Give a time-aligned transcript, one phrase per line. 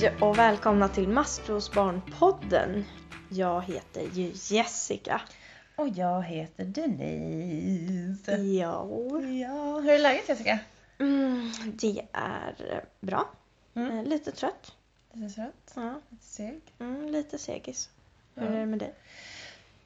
[0.00, 2.84] Hej och välkomna till Maskrosbarnpodden.
[3.28, 5.20] Jag heter ju Jessica.
[5.76, 8.32] Och jag heter Denise.
[8.36, 8.88] Ja,
[9.20, 10.58] Ja, hur är läget Jessica?
[10.98, 13.28] mm, det är bra.
[13.74, 13.98] Mm.
[13.98, 14.72] Eh, Lite trött.
[15.12, 15.72] Lite trött?
[15.74, 16.60] Ja, Lite seg?
[16.78, 17.88] mm, lite segis.
[18.34, 18.52] Hur Ja.
[18.52, 18.94] är det med dig?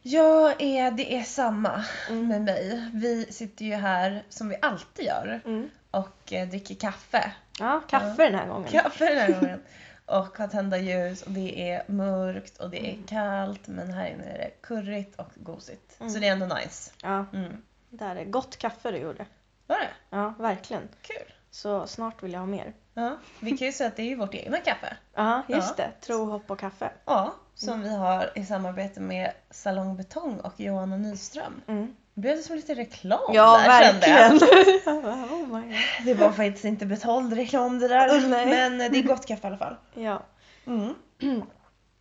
[0.02, 2.28] Jag är, det är samma Mm.
[2.28, 2.90] med mig.
[2.94, 5.70] Vi sitter ju här som vi alltid gör Mm.
[5.90, 7.32] och eh, dricker kaffe.
[7.58, 8.70] Ja, kaffe den här gången.
[8.70, 9.60] Kaffe den här gången.
[10.10, 13.06] Och har tända ljus och det är mörkt och det är Mm.
[13.06, 15.96] kallt men här inne är det kurrigt och gosigt.
[16.00, 16.10] Mm.
[16.12, 16.92] Så det är ändå nice.
[17.02, 17.62] Ja, Mm.
[17.90, 19.26] det är gott kaffe du gjorde.
[19.66, 19.88] Var det?
[20.10, 20.88] Ja, verkligen.
[21.02, 21.32] Kul.
[21.50, 22.72] Så snart vill jag ha mer.
[22.94, 24.96] Ja, vi kan ju säga att det är ju vårt egna kaffe.
[25.14, 25.84] Ja, just Ja.
[25.84, 26.06] det.
[26.06, 26.90] Tro, hopp och kaffe.
[27.04, 31.60] Ja, som vi har i samarbete med Salong Betong och Johanna Nyström.
[31.66, 31.96] Mm.
[32.14, 34.30] Blev det som lite reklam Ja, där kände jag.
[34.30, 34.80] verkligen.
[34.84, 35.60] Jag bara, oh.
[36.04, 38.20] Det var faktiskt inte betald reklam det där.
[38.28, 38.46] Nej.
[38.46, 39.76] Men det är gott kaffe i alla fall.
[39.94, 40.22] Ja.
[40.66, 40.94] Mm.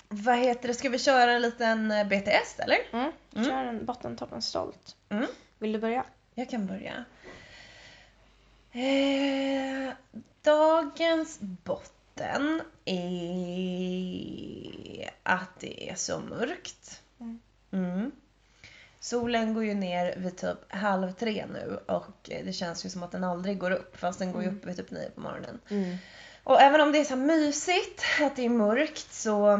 [0.10, 2.78] Vad heter det, ska vi köra en liten eh, BTS eller?
[2.92, 3.12] Mm.
[3.36, 3.50] Mm.
[3.50, 4.96] Kör en bottentoppen stolt.
[5.10, 5.26] Mm.
[5.60, 6.04] Vill du börja?
[6.36, 7.04] Jag kan börja.
[8.72, 9.94] Eh,
[10.42, 17.02] dagens botten är att det är så mörkt.
[17.72, 18.12] Mm.
[19.00, 23.12] Solen går ju ner vid typ halv tre nu och det känns ju som att
[23.12, 24.60] den aldrig går upp fast den går ju Mm.
[24.60, 25.60] upp vid typ nio på morgonen.
[25.70, 25.98] Mm.
[26.44, 29.52] Och även om det är så här mysigt att det är mörkt så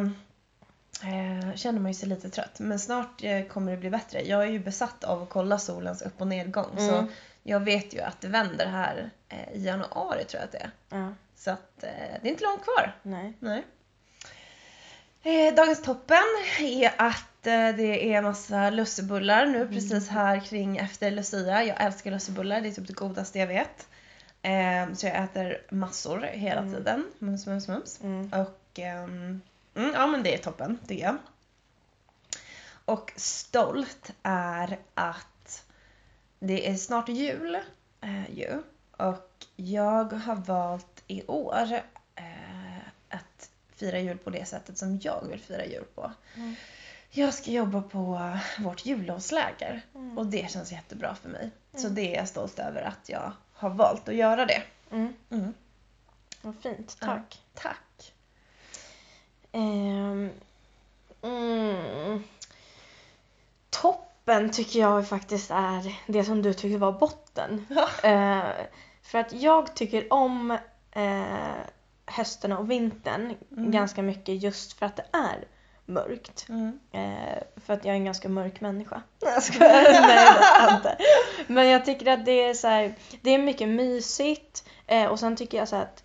[1.04, 2.60] eh, känner man ju sig lite trött.
[2.60, 4.22] Men snart eh, kommer det bli bättre.
[4.28, 6.70] Jag är ju besatt av att kolla solens upp och nedgång.
[6.78, 7.08] Så Mm.
[7.44, 10.72] jag vet ju att det vänder här eh, i januari tror jag att det är.
[10.90, 11.90] Ja, Så att eh,
[12.22, 12.96] det är inte långt kvar.
[13.04, 13.34] nej.
[13.40, 13.64] Nej.
[15.24, 16.18] Eh, dagens toppen
[16.60, 19.74] är att det är massa lussebullar nu Mm.
[19.74, 21.64] precis här kring efter Lucia.
[21.64, 23.88] Jag älskar lussebullar, det är typ det godaste jag vet.
[24.42, 26.74] Eh, så jag äter massor hela Mm.
[26.74, 27.06] tiden.
[27.20, 28.00] Mums, mums, mums.
[28.04, 28.32] Mm.
[28.34, 29.42] Och mm,
[29.76, 31.18] ja men det är toppen tycker jag.
[32.86, 35.64] Och stolt är att
[36.40, 37.56] det är snart jul
[38.02, 38.62] eh, ju.
[38.98, 41.82] Och jag har valt i år
[42.16, 42.78] eh,
[43.10, 46.12] att fira jul på det sättet som jag vill fira jul på.
[46.36, 46.56] Mm.
[47.12, 50.18] Jag ska jobba på vårt jullovsläger Mm.
[50.18, 51.50] och det känns jättebra för mig.
[51.72, 51.96] Så Mm.
[51.96, 54.62] det är jag stolt över att jag har valt att göra det.
[54.92, 55.14] Mm.
[55.30, 55.54] Mm.
[56.42, 57.08] Vad fint, Ja.
[57.08, 57.42] tack.
[57.54, 58.14] Tack!
[59.52, 60.30] Ehm,
[61.22, 62.24] mm.
[63.70, 67.66] Toppen tycker jag faktiskt är det som du tycker var botten.
[68.04, 68.44] Eh,
[69.02, 70.58] för att jag tycker om
[70.92, 71.56] eh,
[72.06, 73.72] hösten och vintern Mm.
[73.72, 75.46] ganska mycket just för att det är
[75.90, 76.46] mörkt.
[76.50, 76.80] Mm.
[76.92, 79.02] Eh, för att jag är en ganska mörk människa.
[79.24, 79.70] Nej, jag skojar.
[79.70, 80.98] Nej, det är jag inte.
[81.48, 85.36] Men jag tycker att det är så här, det är mycket mysigt eh, och sen
[85.36, 86.04] tycker jag så här att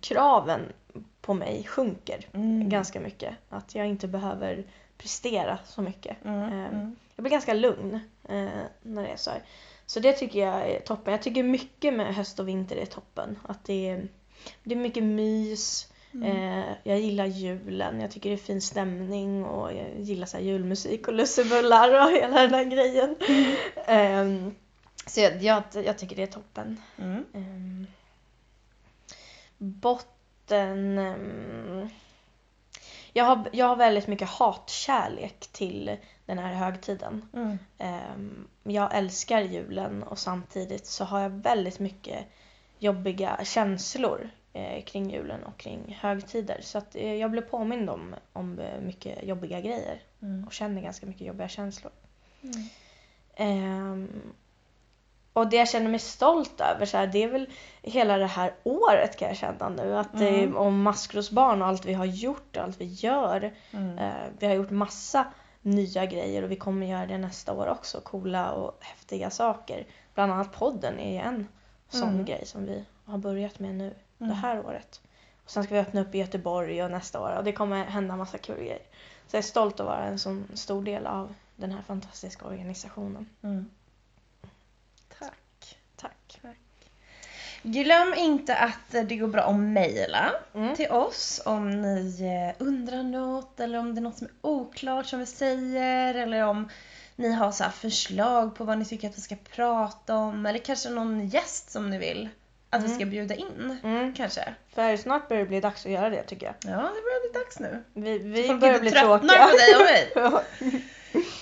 [0.00, 0.72] kraven
[1.20, 2.68] på mig sjunker Mm.
[2.68, 3.34] ganska mycket.
[3.48, 4.64] Att jag inte behöver
[4.98, 6.24] prestera så mycket.
[6.24, 6.42] Mm.
[6.42, 6.96] Eh, Mm.
[7.16, 7.94] Jag blir ganska lugn
[8.28, 8.48] eh,
[8.82, 9.42] när det är så här.
[9.86, 11.12] Så det tycker jag är toppen.
[11.12, 13.38] Jag tycker mycket med höst och vinter är toppen.
[13.48, 14.08] Att det är,
[14.62, 15.92] det är mycket mys.
[16.22, 16.62] Mm.
[16.62, 21.08] Eh, jag gillar julen, jag tycker det är fin stämning och jag gillar så julmusik
[21.08, 23.16] och lussebullar och hela den där grejen.
[23.86, 24.54] Ehm,
[25.06, 26.80] så jag, jag, jag tycker det är toppen.
[26.98, 27.24] Mm.
[27.34, 27.86] Ehm,
[29.58, 30.98] botten...
[30.98, 31.88] ehm,
[33.12, 35.96] jag, har, jag har väldigt mycket hatkärlek till
[36.26, 37.28] den här högtiden.
[37.32, 37.58] Mm.
[37.78, 42.26] Ehm, jag älskar julen och samtidigt så har jag väldigt mycket
[42.78, 46.58] jobbiga känslor eh, kring julen och kring högtider.
[46.62, 50.44] Så att eh, jag blir påmind om, om eh, mycket jobbiga grejer Mm.
[50.46, 51.92] och känner ganska mycket jobbiga känslor.
[52.42, 52.68] Mm.
[53.36, 54.08] Ehm,
[55.32, 57.46] och det jag känner mig stolt över så här, det är väl
[57.82, 59.96] hela det här året kan jag känna nu.
[59.96, 60.56] Att är Mm.
[60.56, 63.54] om Maskrosbarn och allt vi har gjort och allt vi gör.
[63.70, 63.98] Mm.
[63.98, 65.26] Eh, vi har gjort massa
[65.62, 68.00] nya grejer och vi kommer göra det nästa år också.
[68.00, 69.86] Coola och häftiga saker.
[70.14, 71.48] Bland annat podden är ju en
[71.88, 72.24] sån Mm.
[72.24, 74.36] grej som vi har börjat med nu det Mm.
[74.36, 75.00] här året.
[75.44, 78.16] Och sen ska vi öppna upp i Göteborg och nästa år och det kommer hända
[78.16, 78.78] massa kul grejer.
[79.28, 83.28] Så jag är stolt att vara en sån stor del av den här fantastiska organisationen.
[83.42, 83.70] Mm.
[85.18, 85.78] Tack.
[85.96, 86.40] Tack.
[87.62, 90.76] Glöm inte att det går bra att mejla Mm.
[90.76, 95.06] till oss om ni eh, undrar något eller om det är något som är oklart
[95.06, 96.68] som vi säger eller om
[97.16, 100.58] ni har så här förslag på vad ni tycker att vi ska prata om eller
[100.58, 102.28] kanske någon gäst som ni vill
[102.76, 102.98] att vi Mm.
[102.98, 103.78] ska bjuda in.
[103.84, 104.14] Mm.
[104.14, 104.54] Kanske.
[104.74, 106.54] För snart börjar det bli dags att göra det tycker jag.
[106.72, 107.84] Ja, det börjar bli dags nu.
[107.94, 109.46] Vi, vi börjar bli tråkiga.
[109.46, 110.12] på dig och mig.
[110.14, 110.42] Ja.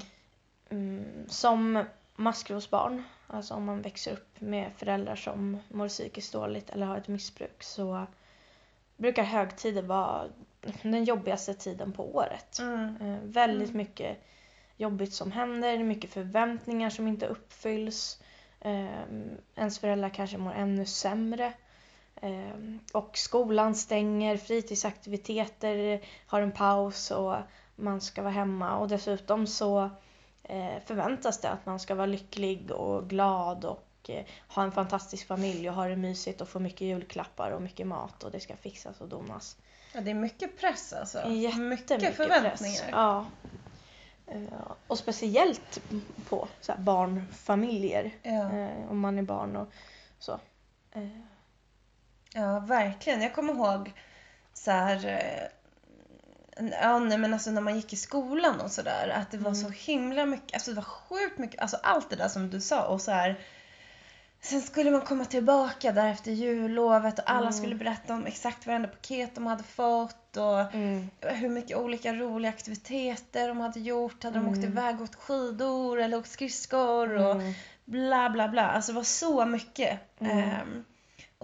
[0.70, 1.84] Mm, som
[2.16, 7.08] maskrosbarn, alltså om man växer upp med föräldrar som mår psykiskt dåligt eller har ett
[7.08, 8.06] missbruk så
[8.98, 10.28] brukar högtider vara
[10.82, 12.60] den jobbigaste tiden på året.
[12.60, 12.96] Mm.
[13.02, 13.78] Eh, väldigt Mm.
[13.78, 14.18] mycket
[14.78, 18.22] jobbigt som händer, mycket förväntningar som inte uppfylls.
[18.60, 19.02] Eh,
[19.56, 21.54] ens föräldrar kanske mår ännu sämre.
[22.26, 22.56] Eh,
[22.94, 27.36] och skolan stänger, fritidsaktiviteter har en paus och
[27.76, 28.78] man ska vara hemma.
[28.78, 29.90] Och dessutom så
[30.44, 35.28] eh, förväntas det att man ska vara lycklig och glad och eh, ha en fantastisk
[35.28, 38.56] familj och ha det mysigt och få mycket julklappar och mycket mat och det ska
[38.56, 39.58] fixas och donas.
[39.94, 41.18] ja, det är mycket press alltså.
[41.30, 42.82] Jättemycket mycket förväntningar.
[42.82, 42.84] Press.
[42.92, 43.26] Ja.
[44.28, 44.42] Eh,
[44.88, 45.82] Och speciellt
[46.30, 48.12] på så barnfamiljer.
[48.24, 48.70] Ja.
[48.90, 49.68] Om man är barn och
[50.20, 50.40] så.
[52.36, 53.22] Ja, verkligen.
[53.22, 53.94] Jag kommer ihåg
[54.54, 55.06] så här...
[55.06, 55.48] eh,
[56.82, 59.10] Ja, nej, men alltså när man gick i skolan och sådär.
[59.10, 59.62] Att det var Mm.
[59.64, 62.88] så himla mycket, alltså det var sjukt mycket, alltså allt det där som du sa
[62.88, 63.40] och så här.
[64.42, 67.54] Sen skulle man komma tillbaka där efter jullovet och alla Mm.
[67.54, 72.50] skulle berätta om exakt varenda paket de hade fått och mm, hur mycket olika roliga
[72.50, 74.24] aktiviteter de hade gjort.
[74.24, 74.72] Hade de åkt Mm.
[74.72, 77.54] iväg och åkt skidor eller åkt skridskor och mm,
[77.86, 78.68] bla bla bla.
[78.70, 80.00] Alltså det var så mycket.
[80.20, 80.86] Mm.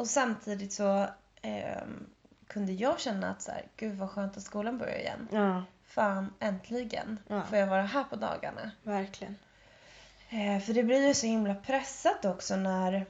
[0.01, 1.07] Och samtidigt så
[1.42, 2.06] ehm,
[2.48, 5.27] kunde jag känna att så här, gud vad skönt att skolan börjar igen.
[5.31, 7.44] ja, Fan, äntligen Ja.
[7.44, 8.71] får jag vara här på dagarna.
[8.83, 9.36] verkligen.
[10.30, 13.06] Eh, för det blir ju så himla pressat också när...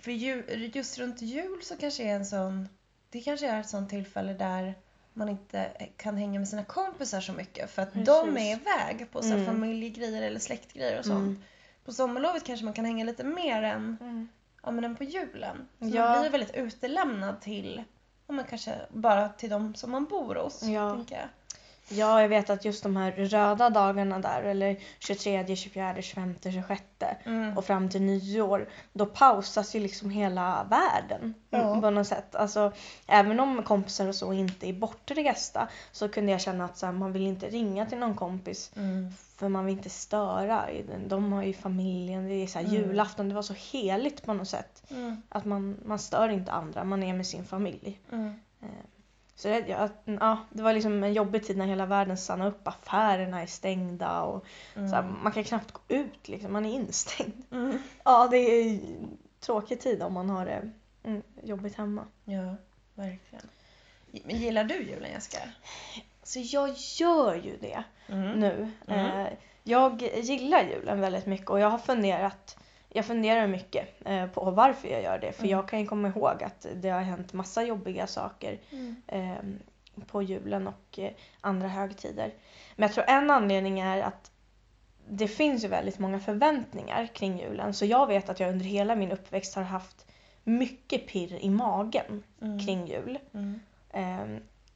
[0.00, 0.44] För ju,
[0.74, 2.68] just runt jul så kanske är en sån...
[3.10, 4.74] Det kanske är ett sånt tillfälle där
[5.12, 8.36] man inte kan hänga med sina kompisar så mycket för att de Precis.
[8.38, 9.46] är iväg på så här Mm.
[9.46, 11.18] familjegrejer eller släktgrejer och sånt.
[11.18, 11.42] Mm.
[11.84, 14.28] På sommarlovet kanske man kan hänga lite mer än, Mm.
[14.62, 15.68] Ja, men än på julen.
[15.78, 16.04] Så Ja.
[16.12, 17.82] man blir väldigt utelämnad till,
[18.26, 20.62] ja, men kanske bara till de som man bor hos.
[20.62, 20.90] Ja.
[20.94, 21.28] Tänker jag.
[21.88, 26.82] Ja, jag vet att just de här röda dagarna där, eller 23, 24, 25, 26
[27.24, 27.58] Mm.
[27.58, 31.80] och fram till nyår, då pausas ju liksom hela världen Ja.
[31.80, 32.34] på något sätt.
[32.34, 32.72] Alltså,
[33.06, 36.92] även om kompisar och så inte är bortresta så kunde jag känna att så här,
[36.92, 39.10] man vill inte ringa till någon kompis Mm.
[39.36, 40.64] för man vill inte störa.
[41.06, 42.76] De har ju familjen, det är så här, Mm.
[42.80, 44.82] julafton, det var så heligt på något sätt.
[44.90, 45.22] Mm.
[45.28, 47.98] Att man, man stör inte andra, man är med sin familj.
[49.44, 49.60] Mm.
[49.62, 49.88] Så det, ja,
[50.20, 54.22] ja, det var liksom en jobbig tid när hela världen stannade upp, affärerna är stängda
[54.22, 54.44] och
[54.76, 54.88] Mm.
[54.88, 57.32] så här, man kan knappt gå ut liksom, man är instängd.
[57.50, 57.78] Mm.
[58.04, 60.70] Ja, det är en tråkig tid om man har det
[61.04, 62.04] mm, jobbigt hemma.
[62.24, 62.56] Ja,
[62.94, 63.44] verkligen.
[64.24, 65.38] Men gillar du julen Jessica?
[66.22, 68.40] Så jag gör ju det Mm.
[68.40, 68.70] nu.
[68.86, 69.20] Mm.
[69.20, 69.32] Eh,
[69.64, 72.56] jag gillar julen väldigt mycket och jag har funderat
[72.94, 75.32] jag funderar mycket eh, på varför jag gör det.
[75.32, 75.50] För Mm.
[75.50, 78.96] jag kan ju komma ihåg att det har hänt massa jobbiga saker Mm.
[79.06, 82.32] eh, på julen och eh, andra högtider.
[82.76, 84.30] Men jag tror en anledning är att
[85.08, 87.74] det finns ju väldigt många förväntningar kring julen.
[87.74, 90.06] Så jag vet att jag under hela min uppväxt har haft
[90.44, 92.58] mycket pirr i magen Mm.
[92.66, 93.18] kring jul.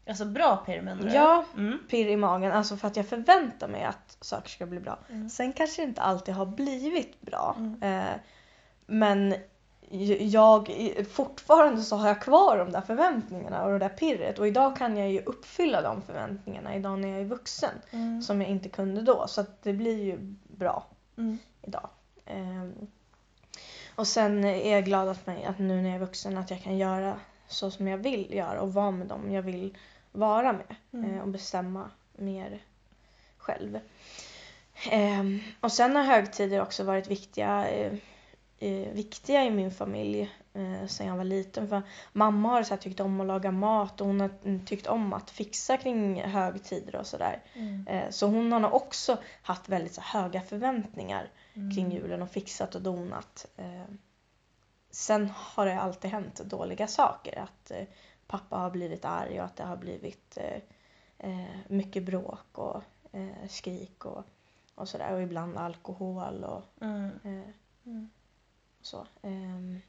[0.06, 1.10] Eh, Alltså bra pirr menar du?
[1.14, 1.78] ja, Mm.
[1.90, 2.52] pirr i magen.
[2.52, 4.98] Alltså för att jag förväntar mig att saker ska bli bra.
[5.10, 5.28] Mm.
[5.30, 7.54] Sen kanske det inte alltid har blivit bra.
[7.58, 7.82] Mm.
[7.82, 8.14] Eh,
[8.86, 9.34] men
[10.20, 10.70] jag,
[11.12, 14.38] fortfarande så har jag kvar de där förväntningarna och det där pirret.
[14.38, 17.70] Och idag kan jag ju uppfylla de förväntningarna idag när jag är vuxen.
[17.90, 18.22] Mm.
[18.22, 19.26] Som jag inte kunde då.
[19.28, 20.18] Så det blir ju
[20.56, 20.86] bra
[21.18, 21.38] Mm.
[21.62, 21.88] idag.
[22.26, 22.72] Ehm,
[23.94, 26.62] och sen är jag glad att, mig, att nu när jag är vuxen att jag
[26.62, 27.14] kan göra
[27.48, 29.76] så som jag vill göra och vara med dem jag vill
[30.16, 30.76] vara med.
[30.92, 31.14] Mm.
[31.14, 32.62] eh, och bestämma mer
[33.38, 33.80] själv.
[34.90, 37.92] Ehm, och sen har högtider också varit viktiga, eh,
[38.58, 41.68] eh, viktiga i min familj eh, sen jag var liten.
[41.68, 41.82] För
[42.12, 45.30] mamma har så tyckt om att laga mat och hon har mm, tyckt om att
[45.30, 47.42] fixa kring högtider och sådär.
[47.54, 48.12] Mm.
[48.12, 51.75] Så hon har också haft väldigt så höga förväntningar Mm.
[51.75, 53.46] kring julen och fixat och donat.
[53.56, 53.94] Eh,
[54.90, 57.38] sen har det alltid hänt dåliga saker.
[57.38, 57.73] Att
[58.26, 60.61] pappa har blivit arg och att det har blivit eh,
[61.18, 64.25] eh, mycket bråk och eh, skrik och,
[64.75, 65.12] och sådär.
[65.12, 67.11] Och ibland alkohol och Mm.
[67.85, 68.11] Mm.
[68.80, 69.06] så.
[69.23, 69.80] Ehm,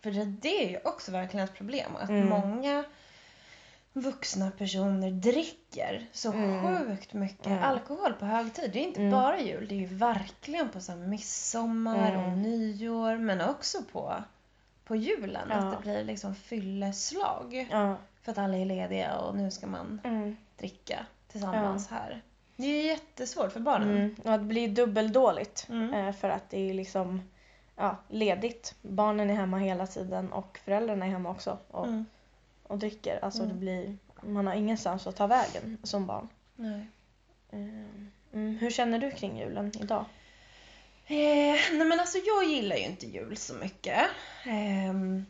[0.00, 1.96] För det, det är ju också verkligen ett problem.
[1.96, 2.28] Att Mm.
[2.28, 2.84] många
[3.92, 6.62] vuxna personer dricker så Mm.
[6.86, 7.62] sjukt mycket Mm.
[7.62, 8.70] alkohol på högtid.
[8.72, 9.10] Det är inte Mm.
[9.12, 9.68] bara jul.
[9.68, 12.24] Det är ju verkligen på så midsommar Mm.
[12.32, 13.16] och nyår.
[13.16, 14.14] Men också på
[14.84, 15.46] på julen.
[15.50, 15.56] Ja.
[15.56, 17.68] Att det blir liksom fylleslag.
[17.70, 17.96] Ja.
[18.22, 20.36] För att alla är lediga och nu ska man Mm.
[20.58, 22.22] dricka tillsammans här.
[22.56, 23.88] Det är jättesvårt för barnen.
[23.96, 24.14] Mm.
[24.24, 25.66] Och det blir dubbeldåligt.
[25.68, 25.94] Mm.
[25.94, 27.22] Eh, för att det är liksom
[27.76, 28.74] ja, ledigt.
[28.82, 32.04] Barnen är hemma hela tiden och föräldrarna är hemma också och, Mm.
[32.62, 33.24] och dricker.
[33.24, 33.54] Alltså Mm.
[33.54, 36.28] det blir, man har ingenstans att ta vägen som barn.
[36.56, 36.86] Nej.
[37.50, 37.58] Eh,
[38.32, 38.56] Mm.
[38.58, 40.04] Hur känner du kring julen idag?
[41.06, 44.02] Eh, nej men alltså jag gillar ju inte jul så mycket.
[44.44, 45.26] Ehm,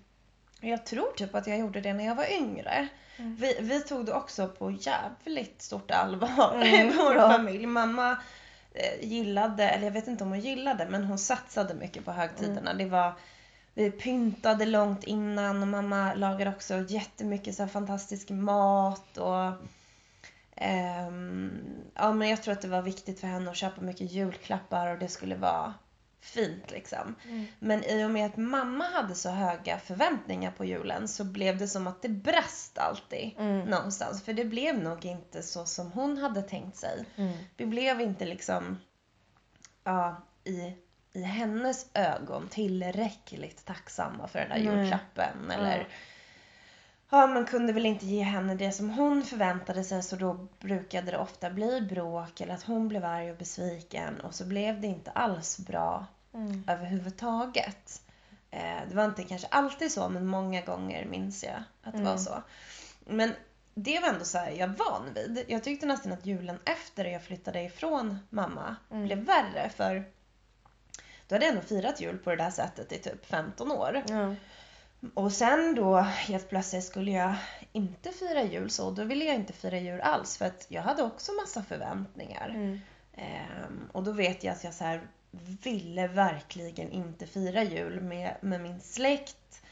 [0.60, 2.88] jag tror typ att jag gjorde det när jag var yngre.
[3.16, 3.36] Mm.
[3.36, 7.30] Vi, vi tog det också på jävligt stort allvar Mm, i vår ja.
[7.30, 7.66] familj.
[7.66, 8.16] Mamma
[8.72, 12.70] eh, gillade, eller jag vet inte om hon gillade, men hon satsade mycket på högtiderna.
[12.70, 12.78] Mm.
[12.78, 13.12] Det var,
[13.74, 19.52] vi pyntade långt innan och mamma lagade också jättemycket så fantastisk mat och
[20.56, 21.62] ehm,
[21.94, 24.98] ja men jag tror att det var viktigt för henne att köpa mycket julklappar och
[24.98, 25.74] det skulle vara
[26.20, 27.14] fint liksom.
[27.24, 27.46] Mm.
[27.58, 31.68] Men i och med att mamma hade så höga förväntningar på julen så blev det
[31.68, 33.60] som att det brast alltid Mm.
[33.60, 34.24] någonstans.
[34.24, 37.04] För det blev nog inte så som hon hade tänkt sig.
[37.16, 37.32] Mm.
[37.56, 38.78] Vi blev inte liksom,
[39.84, 40.72] ja, i,
[41.12, 45.50] i hennes ögon tillräckligt tacksamma för den där julklappen.
[45.50, 45.88] Eller,
[47.10, 47.26] Ja.
[47.26, 51.18] man kunde väl inte ge henne det som hon förväntade sig så då brukade det
[51.18, 55.10] ofta bli bråk eller att hon blev arg och besviken och så blev det inte
[55.10, 56.64] alls bra Mm.
[56.68, 58.02] överhuvudtaget.
[58.50, 62.10] Eh, det var inte kanske alltid så men många gånger minns jag att det Mm.
[62.10, 62.42] var så.
[63.06, 63.32] Men
[63.74, 65.44] det var ändå så här, jag van vid.
[65.48, 69.04] Jag tyckte nästan att julen efter jag flyttade ifrån mamma Mm.
[69.06, 70.04] blev värre för
[71.28, 74.02] då hade jag ändå firat jul på det där sättet i typ 15 år.
[74.08, 74.34] Ja.
[75.14, 77.34] Och sen då helt plötsligt skulle jag
[77.72, 81.02] inte fira jul så då ville jag inte fira jul alls för att jag hade
[81.02, 82.48] också massa förväntningar.
[82.48, 82.80] Mm.
[83.16, 85.00] Ehm, och då vet jag att jag så här
[85.62, 89.62] ville verkligen inte fira jul med, med min släkt.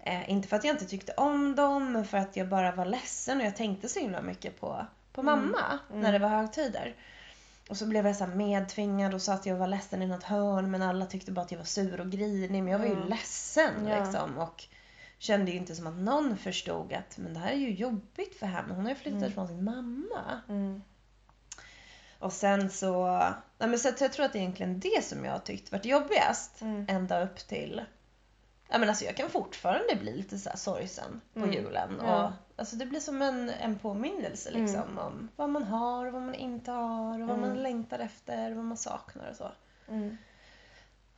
[0.00, 2.84] Eh, inte för att jag inte tyckte om dem, men för att jag bara var
[2.84, 5.34] ledsen och jag tänkte så himla mycket på, på Mm.
[5.40, 6.02] mamma Mm.
[6.02, 6.94] när det var högtider.
[7.68, 10.70] Och så blev jag så medtvingad och sa att jag var ledsen i något hörn
[10.70, 13.08] men alla tyckte bara att jag var sur och grinig men jag var ju Mm.
[13.08, 14.04] ledsen Ja.
[14.04, 14.38] liksom.
[14.38, 14.64] Och
[15.20, 18.46] kände ju inte som att någon förstod att men det här är ju jobbigt för
[18.46, 18.74] henne.
[18.74, 19.32] Hon har ju flyttat Mm.
[19.32, 20.40] från sin mamma.
[20.48, 20.82] Mm.
[22.18, 23.06] Och sen så,
[23.58, 25.84] nej men så jag tror att det är egentligen det som jag har tyckt varit
[25.84, 26.60] jobbigast.
[26.60, 26.86] Mm.
[26.88, 27.84] Ända upp till,
[28.70, 31.52] ja men alltså jag kan fortfarande bli lite så här sorgsen på Mm.
[31.52, 31.90] julen.
[32.00, 32.24] Ja.
[32.26, 36.22] Och, alltså det blir som en, en påminnelse liksom om vad man har och vad
[36.22, 37.40] man inte har och vad Mm.
[37.40, 39.52] man längtar efter och vad man saknar och så.
[39.88, 40.16] Mm.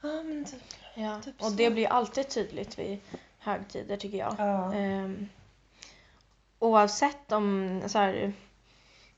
[0.02, 0.62] Ja men typ.
[0.94, 1.20] Ja.
[1.20, 1.52] Typ och så.
[1.56, 2.98] det blir alltid tydligt vid
[3.42, 4.34] högtider tycker jag.
[4.38, 4.74] Ja.
[4.74, 5.28] Ehm,
[6.58, 8.32] oavsett om så här,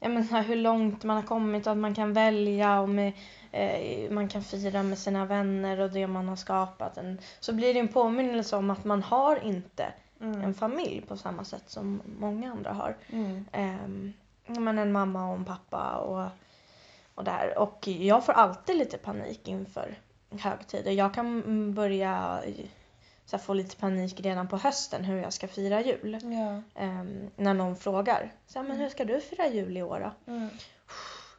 [0.01, 3.13] jag menar, hur långt man har kommit och att man kan välja och med,
[3.53, 6.97] eh, man kan fira med sina vänner och det man har skapat.
[6.97, 10.55] En, så blir det en påminnelse om att man har inte en Mm.
[10.55, 12.97] familj på samma sätt som många andra har.
[13.11, 13.45] Mm.
[13.53, 14.13] Um,
[14.65, 16.29] men en mamma och en pappa och,
[17.15, 17.59] och där.
[17.59, 19.95] Och jag får alltid lite panik inför
[20.31, 20.93] högtider.
[20.93, 22.65] Jag kan börja eh,
[23.27, 26.19] så här, få lite panik redan på hösten hur jag ska fira jul.
[26.23, 26.63] Ja.
[26.83, 28.33] Ehm, när någon frågar.
[28.47, 30.33] Så här, men hur ska du fira jul i år då?
[30.33, 30.49] Mm.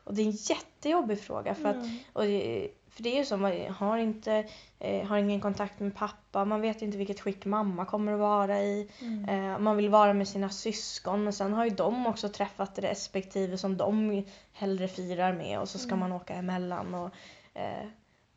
[0.03, 1.55] Och det är en jättejobbig fråga.
[1.55, 1.97] För, att, Mm.
[2.13, 4.47] och det, för det är ju så, man har, inte,
[4.79, 6.45] eh, har ingen kontakt med pappa.
[6.45, 8.89] Man vet inte vilket skick mamma kommer att vara i.
[9.01, 9.29] Mm.
[9.29, 13.57] Eh, man vill vara med sina syskon men sen har ju de också träffat respektive
[13.57, 14.23] som de
[14.53, 15.99] hellre firar med och så ska Mm.
[15.99, 17.09] man åka emellan och,
[17.53, 17.87] eh,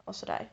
[0.05, 0.49] och sådär.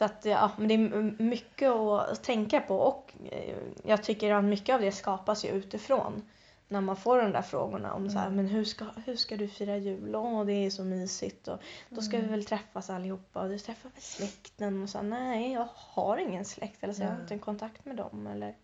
[0.00, 4.44] Så att ja, men det är mycket att tänka på och eh, jag tycker att
[4.44, 6.22] mycket av det skapas ju utifrån.
[6.68, 8.36] När man får de där frågorna om så här, Mm.
[8.36, 10.16] men hur ska, hur ska du fira jul?
[10.16, 12.30] Åh, det är så mysigt och då ska vi Mm.
[12.30, 16.82] väl träffas allihopa och du träffar väl släkten och så nej jag har ingen släkt
[16.84, 18.54] eller så jag har inte kontakt med dem eller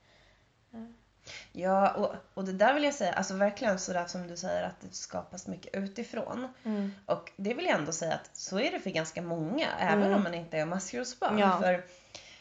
[0.70, 0.78] Ja,
[1.96, 4.94] och, och det där vill jag säga, alltså verkligen sådär som du säger att det
[4.94, 6.48] skapas mycket utifrån.
[6.64, 6.92] Mm.
[7.06, 10.14] Och det vill jag ändå säga att så är det för ganska många, även Mm.
[10.14, 11.38] om man inte är maskrosbarn.
[11.38, 11.58] Ja.
[11.60, 11.84] För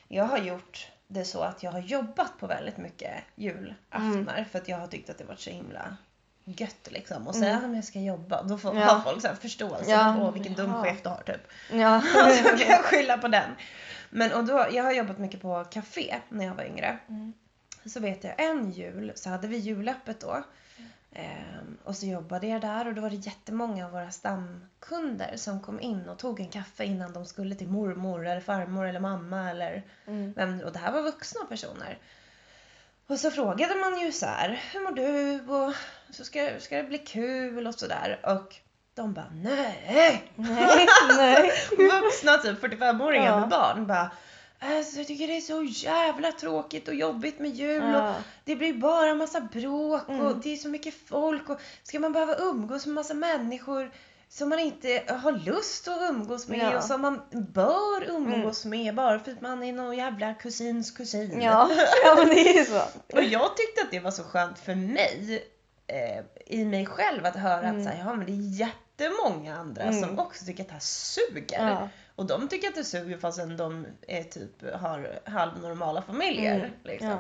[0.08, 4.68] jag har gjort det så att jag har jobbat på väldigt mycket julaftnar för att
[4.68, 5.98] jag har tyckt att det varit så himla
[6.46, 7.28] gött liksom.
[7.28, 7.70] Och säga Mm.
[7.70, 9.02] att jag ska jobba, då får Ja.
[9.06, 9.92] folk så här förståelse.
[9.92, 10.16] Ja.
[10.20, 10.84] Åh, vilken dum Ja.
[10.84, 11.42] chef du har typ.
[11.72, 12.02] Ja.
[12.44, 13.52] så kan jag skylla på den.
[14.10, 16.98] Men och då, jag har jobbat mycket på café när jag var yngre.
[17.10, 17.34] Mm.
[17.86, 20.44] Så vet jag en jul så hade vi julöppet då.
[21.14, 25.62] Ehm, och så jobbade jag där och då var det jättemånga av våra stamkunder som
[25.62, 29.50] kom in och tog en kaffe innan de skulle till mormor eller farmor eller mamma
[29.50, 30.34] eller Mm.
[30.36, 31.98] vem Och det här var vuxna personer.
[33.08, 35.40] Och så frågade man ju så här, hur mår du?
[35.54, 35.74] Och
[36.16, 38.20] så ska, ska det bli kul och sådär.
[38.24, 38.56] Och
[38.94, 40.32] de bara, nej!
[40.36, 40.88] Nej,
[41.18, 41.52] nej.
[42.02, 43.40] Vuxna typ 45-åringar Ja.
[43.40, 44.12] med barn bara
[44.60, 48.16] Alltså, jag tycker det är så jävla tråkigt och jobbigt med jul och Ja.
[48.44, 50.42] det blir bara massa bråk och Mm.
[50.44, 53.92] det är så mycket folk och ska man behöva umgås med massa människor
[54.30, 56.64] som man inte har lust att umgås med Ja.
[56.66, 56.78] Mm.
[56.78, 61.42] och som man bör umgås med bara för att man är någon jävla kusins kusin.
[61.42, 61.70] Ja.
[62.06, 62.82] ja, men det är så.
[63.18, 65.44] Och jag tyckte att det var så skönt för mig
[65.88, 67.78] eh, i mig själv att höra Mm.
[67.78, 70.20] att så här, ja, men det är jättemånga andra som Mm.
[70.20, 71.68] också tycker att det här suger.
[71.70, 71.90] Ja.
[72.16, 76.56] Och de tycker att det suger fastän de är typ, har halvnormala familjer.
[76.60, 77.10] Mm, Liksom.
[77.10, 77.18] ja.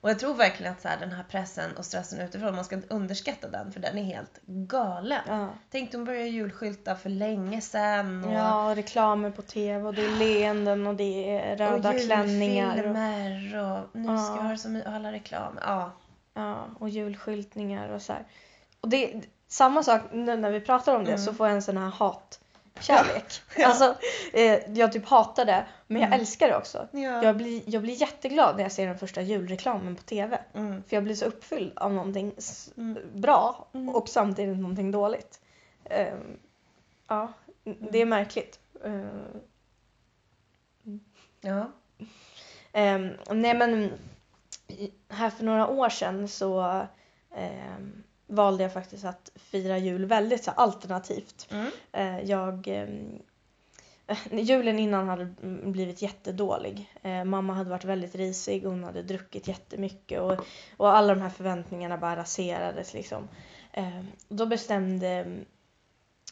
[0.00, 2.74] Och jag tror verkligen att så här, den här pressen och stressen utifrån, man ska
[2.74, 5.20] inte underskatta den för den är helt galen.
[5.28, 5.48] Ja.
[5.70, 8.24] Tänk de började julskylta för länge sedan.
[8.24, 12.70] Och, ja, reklamer på tv och det är leenden och det är röda och klänningar.
[12.70, 14.36] Och, julfilmer och nu ska Ja.
[14.36, 15.58] jag ha så mycket, alla reklam.
[15.62, 15.92] Ja.
[16.34, 18.24] ja, och julskyltningar och så här.
[18.80, 21.24] Och det samma sak när vi pratar om det Mm.
[21.24, 21.90] så får jag en sån här
[22.74, 23.42] hatkärlek.
[23.56, 23.66] Ja.
[23.66, 23.94] Alltså,
[24.32, 26.20] eh, jag typ hatar det men jag Mm.
[26.20, 26.88] älskar det också.
[26.92, 27.22] Ja.
[27.24, 30.38] Jag blir, jag blir jätteglad när jag ser den första julreklamen på tv.
[30.54, 30.82] Mm.
[30.88, 32.32] För jag blir så uppfylld av någonting
[32.76, 32.98] Mm.
[33.14, 33.88] bra Mm.
[33.94, 35.40] och samtidigt någonting dåligt.
[35.84, 36.38] Ehm,
[37.08, 37.32] ja,
[37.64, 38.58] det är märkligt.
[38.84, 39.40] Ehm,
[41.40, 41.70] Ja.
[42.72, 43.92] Ehm, nej men
[45.08, 46.82] här för några år sedan så
[47.36, 48.02] ehm,
[48.34, 51.48] valde jag faktiskt att fira jul väldigt så här, alternativt.
[51.50, 51.70] Mm.
[51.92, 53.22] Eh, jag ehm,
[54.06, 56.94] eh, Julen innan hade mm, blivit jättedålig.
[57.02, 61.30] Eh, mamma hade varit väldigt risig, hon hade druckit jättemycket och, och alla de här
[61.30, 63.28] förväntningarna bara raserades liksom.
[64.28, 65.36] Då bestämde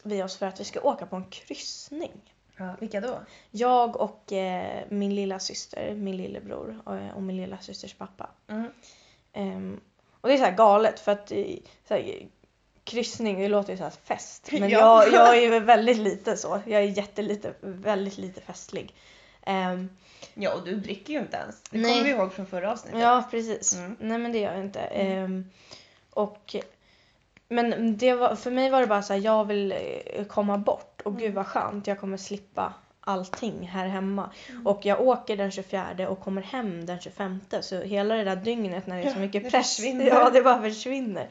[0.03, 2.35] vi oss för att vi ska åka på en kryssning.
[2.57, 2.77] ja.
[2.81, 3.21] Vilka då?
[3.51, 4.33] Jag och
[4.89, 8.31] min lilla syster, min lillebror och, och min lilla systers pappa.
[8.49, 9.81] Mm.
[10.23, 11.29] Och det är så här galet för att
[11.89, 12.29] så här,
[12.85, 14.49] kryssning, det låter ju så här fest.
[14.53, 15.05] Men Ja.
[15.05, 16.61] jag, jag är ju väldigt lite så.
[16.67, 18.95] Jag är jättelite, väldigt lite festlig.
[19.47, 19.89] Ehm,
[20.35, 21.63] Ja, och du dricker ju inte ens.
[21.71, 21.93] Det Nej.
[21.93, 23.01] kommer vi ihåg från förra avsnittet.
[23.01, 23.75] ja, precis.
[23.75, 23.97] Mm.
[24.01, 24.81] Nej men det gör jag inte.
[24.81, 25.51] Ehm,
[26.11, 26.57] och,
[27.49, 31.01] men det var, för mig var det bara så här, jag vill eh, komma bort.
[31.05, 32.75] Och gud vad skönt, jag kommer slippa
[33.05, 34.31] allting här hemma.
[34.65, 37.41] Och jag åker den 24 och kommer hem den 25.
[37.61, 40.05] Så hela det där dygnet när det är så Ja, mycket det press, försvinner.
[40.07, 41.29] ja det bara försvinner.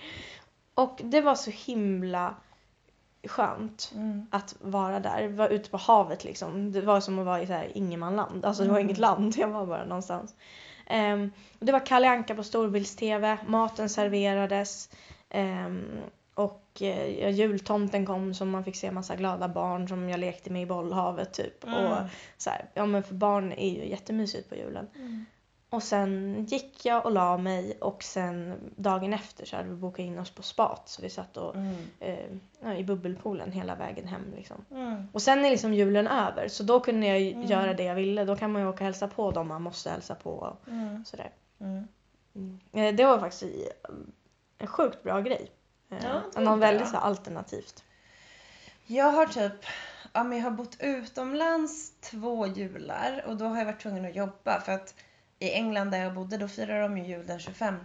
[0.73, 2.35] Och det var så himla
[3.27, 4.27] skönt Mm.
[4.31, 5.27] att vara där.
[5.27, 6.71] Vara ute på havet liksom.
[6.71, 8.45] Det var som att vara i så här ingenmanland.
[8.45, 8.87] Alltså det var Mm.
[8.89, 10.35] inget land, jag var bara någonstans.
[11.59, 14.89] Och det var Kalle Anka på storbilds-tv, maten serverades.
[15.29, 15.99] ehm,
[16.33, 20.61] och ja, jultomten kom som man fick se massa glada barn som jag lekte med
[20.61, 21.63] i bollhavet typ.
[21.63, 21.75] Mm.
[21.91, 21.97] Och
[22.37, 24.87] så här, ja men för barn är ju jättemysigt på julen.
[25.69, 29.99] Och sen gick jag och la mig och sen dagen efter så hade vi bokat
[29.99, 31.75] in oss på spat så vi satt och, Mm.
[31.99, 34.65] eh, i bubbelpoolen hela vägen hem liksom.
[34.71, 35.07] Mm.
[35.11, 37.43] Och sen är liksom julen över så då kunde jag Mm.
[37.43, 38.25] göra det jag ville.
[38.25, 41.05] Då kan man ju åka och hälsa på dem man måste hälsa på och Mm.
[41.05, 41.29] sådär.
[41.59, 41.87] Mm.
[42.35, 42.59] Mm.
[42.71, 43.43] Eh, Det var faktiskt
[44.57, 45.51] en sjukt bra grej.
[45.91, 46.55] Eh, Ja, det bra.
[46.55, 47.83] väldigt så alternativt.
[48.85, 49.65] Jag har typ,
[50.13, 54.15] ja men jag har bott utomlands två jular och då har jag varit tvungen att
[54.15, 54.93] jobba för att
[55.39, 57.75] i England där jag bodde då firar de ju jul den 25.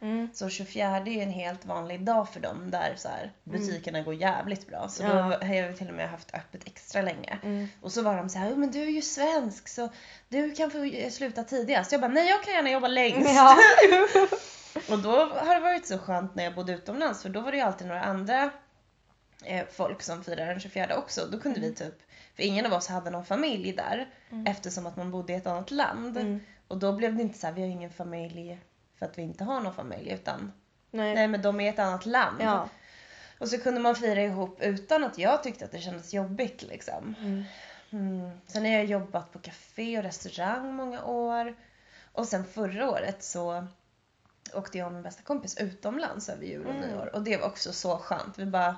[0.00, 0.28] Mm.
[0.34, 4.14] Så 24 är ju en helt vanlig dag för dem där så här, butikerna går
[4.14, 4.88] jävligt bra.
[4.88, 5.22] Så då Ja.
[5.22, 7.38] har jag till och med haft öppet extra länge.
[7.42, 7.68] Mm.
[7.80, 9.88] Och så var de så här, "Jo, men du är ju svensk så
[10.28, 11.92] du kan få sluta tidigast.
[11.92, 13.30] Jag bara, nej jag kan gärna jobba längst.
[13.34, 13.56] Ja.
[14.90, 17.56] Och då har det varit så skönt när jag bodde utomlands för då var det
[17.56, 18.50] ju alltid några andra
[19.44, 21.26] eh, folk som firade den 24 också.
[21.32, 21.94] Då kunde vi typ,
[22.36, 24.46] för ingen av oss hade någon familj där Mm.
[24.46, 26.16] eftersom att man bodde i ett annat land.
[26.18, 26.40] Mm.
[26.68, 28.58] Och då blev det inte så här, vi har ingen familj
[28.98, 30.52] för att vi inte har någon familj utan
[30.90, 31.14] Nej.
[31.14, 32.36] nej men de är i ett annat land.
[32.40, 32.68] Ja.
[33.38, 37.14] Och så kunde man fira ihop utan att jag tyckte att det kändes jobbigt liksom.
[37.20, 37.44] Mm.
[37.90, 38.30] Mm.
[38.46, 41.54] Sen har jag jobbat på café och restaurang många år.
[42.12, 43.66] Och sen förra året så
[44.54, 46.88] åkte jag och min bästa kompis utomlands över jul och Mm.
[46.88, 47.10] nyår.
[47.14, 48.38] Och det var också så skönt.
[48.38, 48.76] Vi bara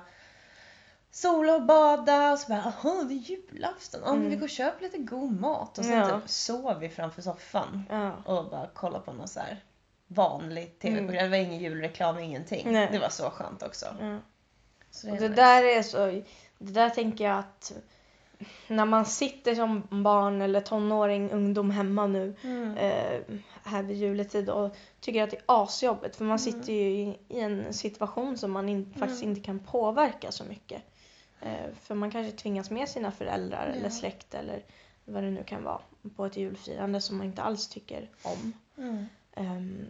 [1.11, 4.01] sola och bada och så bara jaha det är julafton.
[4.05, 4.29] Ja Mm.
[4.29, 5.77] vi går och köper lite god mat.
[5.77, 6.19] Och sen Ja.
[6.19, 8.11] typ sov vi framför soffan Ja.
[8.25, 9.63] och bara kollade på någon så här
[10.07, 11.23] vanlig tv-program.
[11.23, 12.61] Det var ingen julreklam, ingenting.
[12.61, 12.73] Mm.
[12.73, 12.89] Nej.
[12.91, 13.85] Det var så skönt också.
[14.01, 14.17] Ja.
[14.91, 15.41] Så Och är det nice.
[15.41, 16.05] där är så,
[16.57, 17.71] det där tänker jag att
[18.67, 22.77] när man sitter som barn eller tonåring, ungdom hemma nu Mm.
[22.77, 23.19] eh,
[23.65, 26.53] här vid juletid och tycker att det är asjobbigt för man Mm.
[26.53, 29.29] sitter ju i, i en situation som man in, faktiskt Mm.
[29.29, 30.81] inte kan påverka så mycket.
[31.41, 34.63] Eh, för man kanske tvingas med sina föräldrar eller släkt eller
[35.05, 35.79] vad det nu kan vara
[36.15, 38.53] på ett julfirande som man inte alls tycker om.
[39.35, 39.85] Ehm,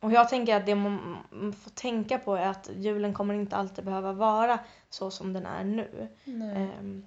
[0.00, 1.24] och jag tänker att det man
[1.60, 4.58] får tänka på är att julen kommer inte alltid behöva vara
[4.90, 6.08] så som den är nu.
[6.56, 7.06] Ehm,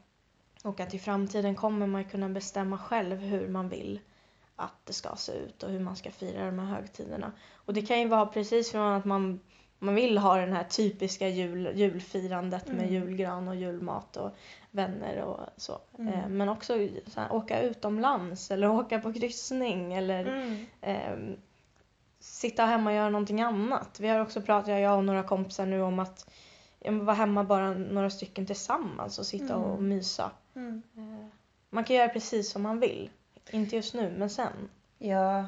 [0.63, 3.99] Och att i framtiden kommer man kunna bestämma själv hur man vill
[4.63, 7.31] att det ska se ut och hur man ska fira de här högtiderna.
[7.55, 9.39] Och det kan ju vara precis från att man,
[9.79, 12.93] man vill ha den här typiska jul, julfirandet med Mm.
[12.93, 14.31] julgran och julmat och
[14.71, 15.79] vänner och så.
[15.99, 16.13] Mm.
[16.13, 16.73] Eh, men också
[17.07, 20.65] så här, åka utomlands eller åka på kryssning eller Mm.
[20.81, 21.35] eh,
[22.19, 23.99] sitta hemma och göra någonting annat.
[23.99, 26.29] Vi har också pratat, jag och några kompisar nu om att
[26.89, 29.89] vara hemma bara några stycken tillsammans och sitta och Mm.
[29.89, 30.31] mysa.
[30.55, 30.81] Mm.
[30.97, 31.27] Eh,
[31.69, 33.09] man kan göra precis som man vill.
[33.51, 34.69] Inte just nu, men sen.
[34.99, 35.45] Ja,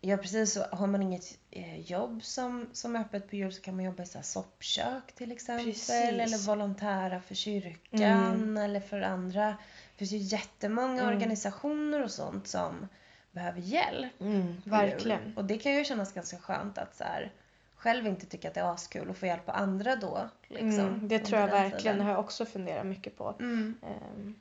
[0.00, 0.64] ja, precis så.
[0.72, 4.02] Har man inget eh, jobb som, som är öppet på jul så kan man jobba
[4.02, 5.66] i så soppkök till exempel.
[5.66, 5.90] Precis.
[5.90, 8.56] Eller volontära för kyrkan Mm.
[8.56, 9.46] eller för andra.
[9.46, 11.14] Det finns ju jättemånga Mm.
[11.14, 12.88] organisationer och sånt som
[13.32, 14.20] behöver hjälp.
[14.20, 15.36] Mm, verkligen.
[15.36, 17.32] Och det kan ju kännas ganska skönt att så här,
[17.76, 20.28] själv inte tycka att det är askul och få hjälp av andra då.
[20.48, 21.98] Liksom, mm, det tror jag verkligen.
[21.98, 23.34] Det har jag också funderat mycket på.
[23.40, 23.74] Mm.
[23.82, 24.34] Ehm,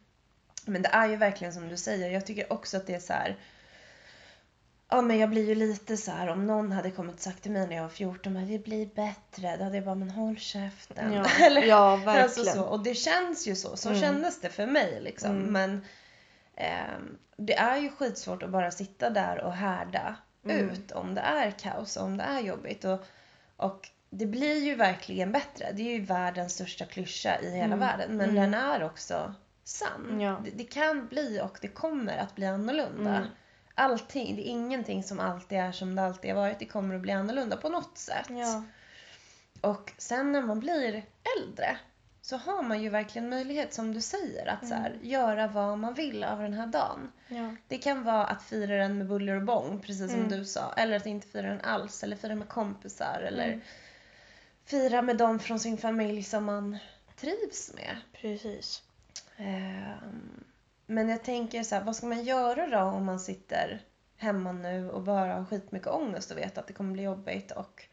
[0.65, 2.09] Men det är ju verkligen som du säger.
[2.09, 3.35] Jag tycker också att det är så här.
[4.89, 7.51] Ja men jag blir ju lite så här om någon hade kommit och sagt till
[7.51, 9.57] mig när jag var 14 men det blir bättre.
[9.57, 11.13] Då hade jag bara men håll käften.
[11.13, 12.23] ja, Eller, ja, verkligen.
[12.23, 12.63] alltså så.
[12.63, 13.77] Och det känns ju så.
[13.77, 14.01] Så Mm.
[14.01, 15.31] kändes det för mig liksom.
[15.31, 15.53] Mm.
[15.53, 15.85] Men
[16.55, 20.69] ehm, det är ju skitsvårt att bara sitta där och härda Mm.
[20.69, 22.85] ut om det är kaos och om det är jobbigt.
[22.85, 22.99] Och,
[23.57, 25.71] och det blir ju verkligen bättre.
[25.73, 27.79] Det är ju världens största klyscha i hela Mm.
[27.79, 28.17] världen.
[28.17, 28.35] Men Mm.
[28.51, 29.33] den är också
[29.65, 30.21] sann.
[30.21, 30.41] Ja.
[30.45, 33.15] Det, det kan bli och det kommer att bli annorlunda.
[33.15, 33.27] Mm.
[33.75, 36.59] Allting, det är ingenting som alltid är som det alltid har varit.
[36.59, 38.27] Det kommer att bli annorlunda på något sätt.
[38.29, 38.63] Ja.
[39.61, 41.05] Och sen när man blir
[41.39, 41.77] äldre
[42.21, 44.99] så har man ju verkligen möjlighet, som du säger, att så här, Mm.
[45.09, 47.11] göra vad man vill av den här dagen.
[47.27, 47.55] Ja.
[47.67, 50.31] Det kan vara att fira den med buller och bång, precis som Mm.
[50.31, 50.73] du sa.
[50.77, 53.21] Eller att inte fira den alls, eller fira med kompisar.
[53.27, 53.61] Eller Mm.
[54.65, 56.77] fira med dem från sin familj som man
[57.15, 57.97] trivs med.
[58.21, 58.81] Precis.
[59.37, 60.43] Ehm,
[60.85, 63.81] Men jag tänker så här, vad ska man göra då om man sitter
[64.17, 67.85] hemma nu och bara har skitmycket ångest och vet att det kommer bli jobbigt och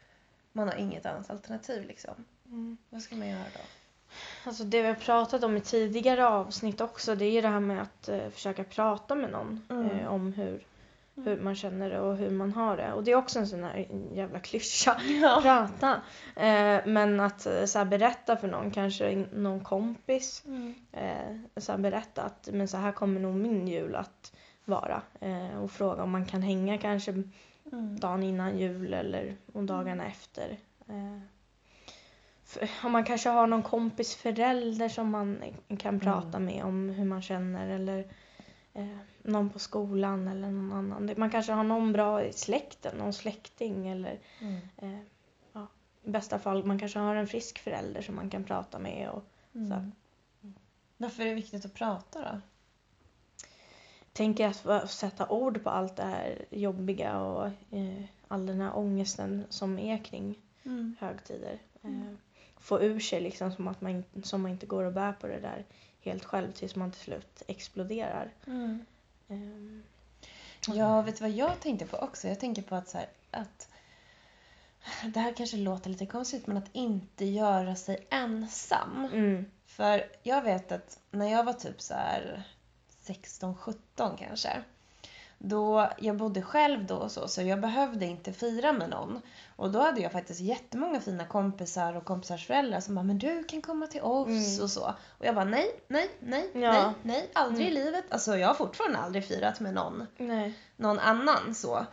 [0.51, 2.25] man har inget annat alternativ liksom.
[2.45, 2.77] Mm.
[2.89, 3.59] Vad ska man göra då?
[4.45, 7.59] Alltså det vi har pratat om i tidigare avsnitt också det är ju det här
[7.59, 9.89] med att eh, försöka prata med någon Mm.
[9.89, 10.65] eh, om hur.
[11.15, 12.93] Hur man känner det och hur man har det.
[12.93, 15.01] Och det är också en sån här jävla klyscha.
[15.21, 15.39] Ja.
[15.43, 16.01] Prata.
[16.35, 20.43] Eh, men att eh, så här, berätta för någon, kanske någon kompis.
[20.45, 20.73] Mm.
[20.91, 24.33] Eh, så här, berätta att men så här kommer nog min jul att
[24.65, 25.01] vara.
[25.19, 27.23] Eh, och fråga om man kan hänga kanske
[27.71, 27.99] Mm.
[27.99, 30.57] dagen innan jul eller om dagarna efter.
[30.89, 31.19] Eh,
[32.45, 35.43] för, om man kanske har någon kompis förälder som man
[35.79, 38.07] kan prata med om hur man känner eller
[38.73, 41.09] eh, någon på skolan eller någon annan.
[41.17, 44.57] Man kanske har någon bra i släkten, någon släkting eller Mm.
[44.77, 44.99] eh,
[45.53, 45.67] ja,
[46.03, 49.09] i bästa fall man kanske har en frisk förälder som man kan prata med.
[49.09, 49.23] Och,
[49.55, 49.91] Mm.
[50.97, 52.41] Varför är det viktigt att prata då?
[54.13, 59.43] tänker att sätta ord på allt det här jobbiga och eh, all den här ångesten
[59.49, 60.95] som är kring Mm.
[60.99, 61.59] högtider.
[61.81, 62.01] Mm.
[62.01, 62.13] Eh,
[62.59, 65.39] få ur sig liksom som att man, som man inte går och bär på det
[65.39, 65.65] där
[66.03, 68.29] helt själv tills man till slut exploderar.
[68.47, 68.85] Mm.
[69.29, 69.83] Ehm,
[70.67, 72.27] Ja, vet du vad jag tänkte på också?
[72.27, 73.69] Jag tänker på att så här, att
[75.13, 79.05] det här kanske låter lite konstigt, men att inte göra sig ensam.
[79.13, 82.43] Mm, För jag vet att när jag var typ så här
[83.05, 84.63] 16-17 kanske.
[85.45, 89.21] Då, jag bodde själv då och så, så jag behövde inte fira med någon.
[89.55, 93.43] Och då hade jag faktiskt jättemånga fina kompisar och kompisars föräldrar som bara, men du
[93.43, 94.63] kan komma till oss Mm.
[94.63, 94.93] och så.
[95.19, 96.59] Och jag bara, nej, nej, nej, Ja.
[96.59, 97.77] nej, nej, aldrig Mm.
[97.77, 98.05] i livet.
[98.09, 100.53] Alltså jag har fortfarande aldrig firat med någon nej.
[100.77, 101.85] någon annan så.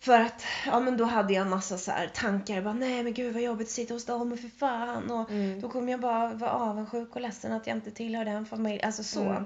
[0.00, 2.62] För att, ja men då hade jag en massa så här tankar.
[2.62, 5.10] Bara, nej men gud vad jobbigt att sitta hos dem och för fan.
[5.10, 5.60] Och Mm.
[5.60, 8.86] då kommer jag bara vara avundsjuk och ledsen att jag inte tillhör den familjen.
[8.86, 9.44] Alltså så.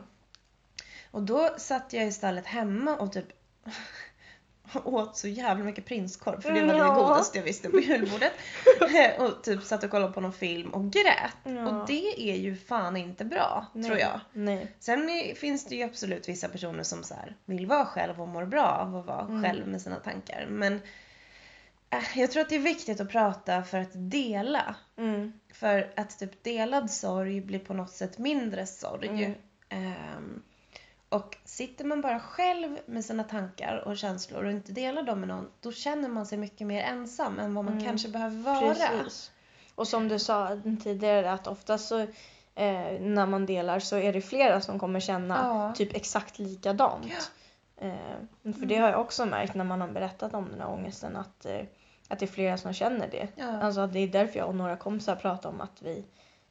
[1.11, 3.27] Och då satt jag istället hemma och typ
[4.85, 6.95] åt så jävla mycket prinskorv för det var det Ja.
[6.95, 8.33] godaste jag visste på julbordet.
[9.19, 11.37] och typ satt och kollade på någon film och grät.
[11.45, 11.69] Ja.
[11.81, 13.85] Och det är ju fan inte bra, nej.
[13.85, 14.21] tror jag.
[14.33, 14.73] Nej.
[14.79, 18.29] Sen är- finns det ju absolut vissa personer som så här vill vara själv och
[18.29, 19.43] mår bra av att vara Mm.
[19.43, 20.47] själv med sina tankar.
[20.51, 20.81] Men
[21.91, 24.75] äh, jag tror att det är viktigt att prata för att dela.
[24.99, 25.33] Mm.
[25.53, 29.09] För att typ delad sorg blir på något sätt mindre sorg.
[29.09, 29.35] Mm.
[29.69, 30.43] Ehm,
[31.17, 35.29] och sitter man bara själv med sina tankar och känslor och inte delar dem med
[35.29, 37.85] någon, då känner man sig mycket mer ensam än vad man Mm.
[37.87, 38.75] kanske behöver vara.
[38.75, 39.31] Precis.
[39.75, 41.99] Och som du sa tidigare att oftast så
[42.55, 45.73] eh, när man delar så är det flera som kommer känna Ja.
[45.77, 47.31] typ exakt likadant.
[47.77, 51.17] Eh, för det har jag också märkt när man har berättat om den här ångesten
[51.17, 51.61] att, eh,
[52.09, 53.29] att det är flera som känner det.
[53.37, 53.61] Ja.
[53.63, 56.05] Alltså det är därför jag och några kompisar pratar om att vi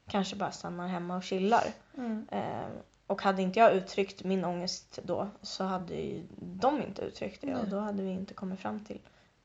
[0.10, 1.64] kanske bara stannar hemma och chillar.
[1.98, 2.28] Mm.
[2.32, 2.68] Eh,
[3.08, 7.56] och hade inte jag uttryckt min ångest då så hade ju de inte uttryckt det
[7.56, 9.00] och då hade vi inte kommit fram till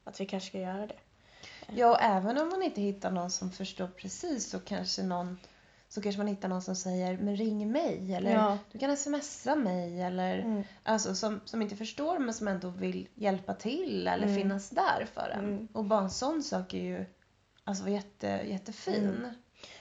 [0.04, 0.96] att vi kanske ska göra det.
[1.74, 5.38] Ja, och även om man inte hittar någon som förstår precis så kanske någon
[5.88, 8.58] så kanske man hittar någon som säger men ring mig eller Ja.
[8.72, 10.62] du kan smsa mig eller Mm.
[10.82, 14.36] alltså som, som inte förstår men som ändå vill hjälpa till eller Mm.
[14.36, 15.44] finnas där för en.
[15.44, 15.68] Mm.
[15.72, 17.04] Och bara en sån sak är ju
[17.64, 19.34] alltså jätte, jättefin.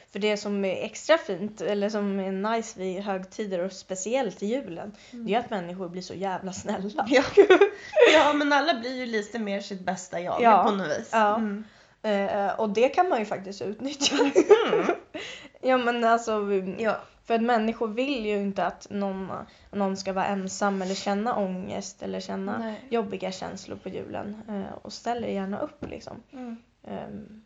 [0.10, 0.12] Mm.
[0.12, 4.46] För det som är extra fint eller som är nice vid högtider och speciellt i
[4.46, 7.06] julen det är att människor blir så jävla snälla.
[7.08, 7.24] Ja.
[8.14, 10.64] ja, men alla blir ju lite mer sitt bästa jag Ja.
[10.64, 11.10] på något vis.
[11.12, 11.36] Ja.
[11.36, 11.64] Mm.
[12.02, 14.16] Eh, och det kan man ju faktiskt utnyttja.
[15.62, 16.98] ja men alltså ja.
[17.26, 19.32] För att människor vill ju inte att någon,
[19.72, 22.82] någon ska vara ensam eller känna ångest eller känna Nej.
[22.90, 24.42] jobbiga känslor på julen.
[24.50, 26.24] Eh, och ställer gärna upp liksom.
[26.34, 26.58] Mm.
[26.88, 27.44] Ehm,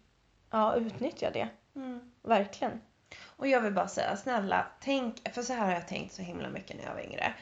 [0.52, 1.47] ja, utnyttja det.
[1.76, 2.00] Mm.
[2.24, 2.82] Verkligen.
[3.26, 6.50] Och jag vill bara säga, snälla, tänk, för så här har jag tänkt så himla
[6.50, 7.34] mycket när jag var yngre.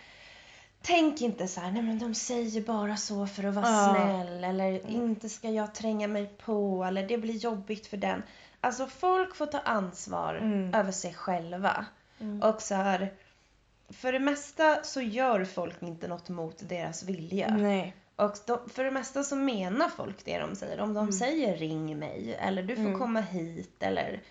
[0.82, 3.96] Tänk inte så här, nej men de säger bara så för att vara Ja.
[3.96, 8.24] snäll eller inte ska jag tränga mig på eller det blir jobbigt för den.
[8.62, 10.74] Alltså folk får ta ansvar Mm.
[10.74, 11.86] över sig själva.
[12.20, 12.41] Mm.
[12.41, 13.13] Och så här,
[13.89, 17.56] för det mesta så gör folk inte något mot deras vilja.
[17.58, 17.96] Nej.
[18.25, 20.79] Och de, för det mesta så menar folk det de säger.
[20.81, 21.12] Om de Mm.
[21.12, 22.99] säger ring mig eller du får Mm.
[22.99, 24.21] komma hit eller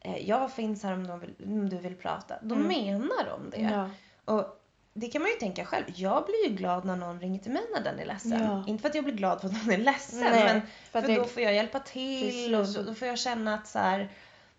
[0.00, 2.34] eh, jag finns här om, vill, om du vill prata.
[2.42, 2.68] Då Mm.
[2.68, 3.60] menar de det.
[3.72, 3.90] Ja.
[4.34, 4.54] Och
[4.94, 5.84] det kan man ju tänka själv.
[5.94, 8.42] Jag blir ju glad när någon ringer till mig när den är ledsen.
[8.42, 8.64] Ja.
[8.66, 11.08] Inte för att jag blir glad för att någon är ledsen Nej, men för för
[11.10, 12.76] att då får jag hjälpa till Precis.
[12.76, 14.08] och då, då får jag känna att så här,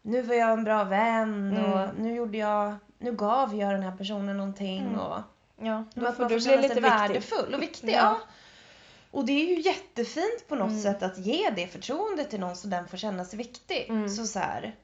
[0.01, 1.71] nu var jag en bra vän Mm.
[1.73, 4.99] och nu gjorde jag, nu gav jag den här personen någonting Mm.
[4.99, 5.19] och
[5.61, 6.97] ja, då får man du får bli känna lite sig viktig.
[6.99, 7.93] värdefull och viktig.
[7.93, 8.19] Ja.
[9.11, 10.81] Och det är ju jättefint på något Mm.
[10.81, 13.85] sätt att ge det förtroendet till någon så den får känna sig viktig.
[13.89, 14.09] Mm.
[14.09, 14.75] Så så här,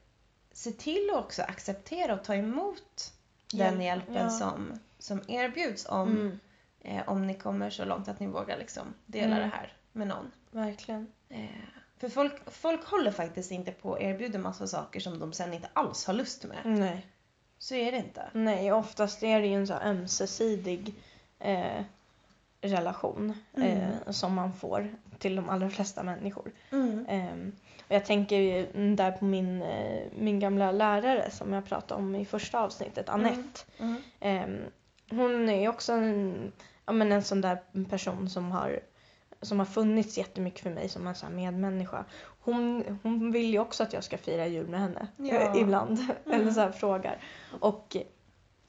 [0.52, 3.12] se till att också acceptera och ta emot
[3.52, 4.30] den hjälpen ja.
[4.30, 6.38] som, som erbjuds om, Mm,
[6.80, 9.38] eh, om ni kommer så långt att ni vågar liksom dela Mm.
[9.38, 10.32] det här med någon.
[10.50, 11.06] verkligen.
[11.28, 11.44] Eh,
[11.98, 15.68] för folk, folk håller faktiskt inte på och erbjuder massa saker som de sen inte
[15.72, 16.58] alls har lust med.
[16.64, 17.06] Nej.
[17.58, 18.30] Så är det inte.
[18.32, 20.94] Nej, oftast är det ju en så ömsesidig
[21.38, 21.82] eh,
[22.66, 23.68] relation Mm.
[23.70, 26.52] eh, som man får till de allra flesta människor.
[26.72, 27.06] Mm.
[27.08, 27.52] Ehm,
[27.88, 32.14] och jag tänker ju där på min, eh, min gamla lärare som jag pratade om
[32.14, 33.60] i första avsnittet, Annette.
[33.78, 33.96] Mm.
[34.20, 34.58] Ehm,
[35.10, 36.52] hon är ju också en,
[36.86, 37.58] ja, men en sån där
[37.90, 38.80] person som har,
[39.42, 42.04] som har funnits jättemycket för mig som en sån här medmänniska.
[42.40, 45.34] Hon, hon vill ju också att jag ska fira jul med henne Ja.
[45.34, 45.98] eh, ibland.
[46.32, 47.18] Eller så här frågar.
[47.60, 47.96] Och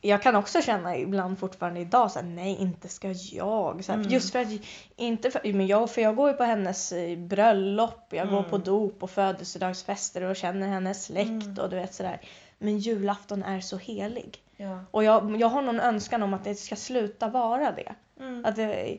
[0.01, 3.83] jag kan också känna ibland fortfarande idag så här, nej inte ska jag.
[3.85, 4.11] Så här, Mm.
[4.11, 4.47] Just för att,
[4.95, 8.49] inte för, men jag, för jag går ju på hennes eh, bröllop, jag går Mm.
[8.49, 11.57] på dop och födelsedagsfester och känner hennes släkt Mm.
[11.61, 12.21] och du vet sådär.
[12.59, 14.37] Men julafton är så helig.
[14.57, 14.79] Ja.
[14.91, 17.93] Och jag, jag har någon önskan om att det ska sluta vara det.
[18.19, 18.45] Mm.
[18.45, 18.97] Att det,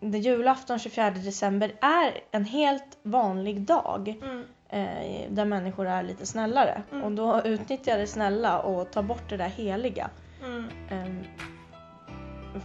[0.00, 4.44] det julafton 24 december är en helt vanlig dag Mm.
[4.68, 6.82] eh, där människor är lite snällare.
[6.92, 7.04] Mm.
[7.04, 10.10] Och då utnyttjar jag det snälla och tar bort det där heliga.
[10.44, 10.64] Mm.
[10.90, 11.24] Ehm,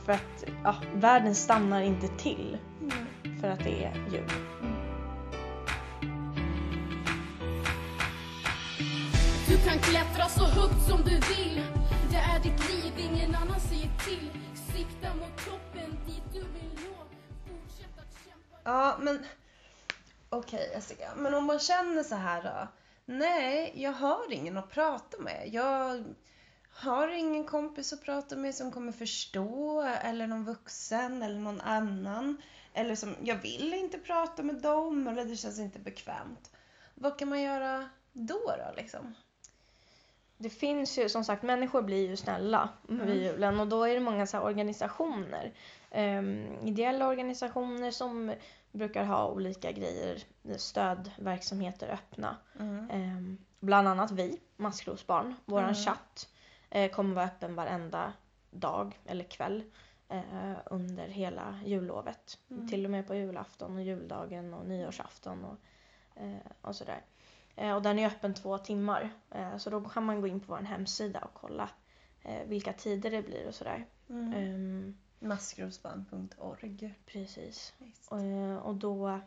[0.06, 3.40] för att ja, världen stannar inte till Mm.
[3.42, 4.30] för att det är jul.
[9.48, 11.62] Du kan klättra så högt som du vill
[12.12, 14.30] Det är ditt liv, ingen annan säger till
[14.74, 17.04] Sikta mot toppen, dit du vill nå
[17.48, 19.26] Fortsätt att kämpa Ja, men
[20.30, 21.10] okej Jessica.
[21.16, 22.68] Men om man känner så här då.
[23.06, 25.50] Nej, jag har ingen att prata med.
[25.52, 26.04] Jag
[26.82, 32.38] har ingen kompis att prata med som kommer förstå eller någon vuxen eller någon annan.
[32.74, 36.52] Eller som, jag vill inte prata med dem eller det känns inte bekvämt.
[36.96, 39.14] Vad kan man göra då då liksom?
[40.38, 43.08] Det finns ju som sagt, människor blir ju snälla Mm.
[43.08, 45.54] vid julen och då är det många så organisationer.
[45.92, 48.34] Um, ideella organisationer som
[48.72, 50.24] brukar ha olika grejer,
[50.58, 52.38] stödverksamheter öppna.
[52.60, 52.90] Mm.
[52.90, 55.36] Ehm, bland annat vi, Maskrosbarn.
[55.46, 55.76] Vår Mm.
[55.76, 56.28] chatt
[56.72, 58.14] eh, kommer vara öppen varenda
[58.52, 59.64] dag eller kväll
[60.10, 62.38] eh, under hela jullovet.
[62.50, 62.68] Mm.
[62.68, 65.58] Till och med på julafton och juldagen och nyårsafton och,
[66.22, 67.02] eh, och sådär.
[67.56, 69.10] Eh, och den är öppen två timmar.
[69.32, 71.70] Eh, så då kan man gå in på vår hemsida och kolla
[72.24, 73.86] eh, vilka tider det blir och sådär.
[74.10, 74.34] Mm.
[74.34, 76.94] Ehm, Maskrosband.org.
[77.06, 77.74] precis.
[78.12, 79.20] Eh, Och då,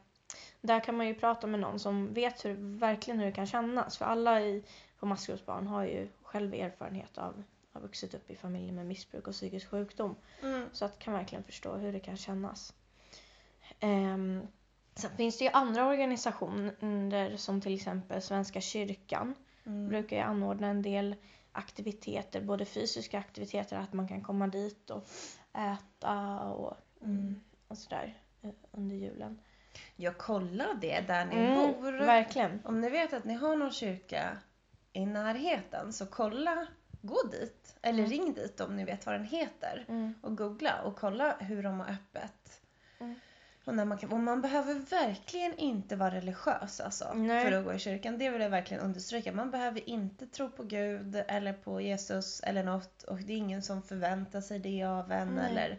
[0.61, 3.99] där kan man ju prata med någon som vet hur, verkligen hur det kan kännas.
[3.99, 4.65] För alla i,
[4.99, 7.43] på maskrosbarn har ju själv erfarenhet av
[7.73, 10.17] har vuxit upp i familjer med missbruk och psykisk sjukdom.
[10.43, 10.69] Mm.
[10.73, 12.75] Så att kan verkligen förstå hur det kan kännas.
[13.83, 14.47] Um,
[14.95, 19.35] sen finns det ju andra organisationer som till exempel Svenska kyrkan
[19.67, 19.89] Mm.
[19.89, 21.15] brukar ju anordna en del
[21.53, 25.07] aktiviteter, både fysiska aktiviteter, att man kan komma dit och
[25.53, 27.41] äta och, Mm.
[27.69, 29.39] och sådär eh, under julen.
[29.97, 31.93] Jag kollar det där ni Mm, bor.
[31.93, 32.61] verkligen.
[32.65, 34.37] Om ni vet att ni har någon kyrka
[34.97, 36.67] i närheten så kolla,
[37.03, 37.77] gå dit.
[37.83, 38.11] Eller Mm.
[38.11, 39.85] ring dit om ni vet vad den heter.
[39.89, 40.15] Mm.
[40.23, 42.61] Och googla och kolla hur de har öppet.
[43.01, 43.15] Mm.
[43.65, 47.45] Och, när man, kan, och man behöver verkligen inte vara religiös alltså, Nej.
[47.45, 48.19] för att gå i kyrkan.
[48.19, 49.33] Det vill jag verkligen understryka.
[49.33, 53.03] Man behöver inte tro på Gud eller på Jesus eller något.
[53.03, 55.39] Och det är ingen som förväntar sig det av en.
[55.39, 55.79] Eller,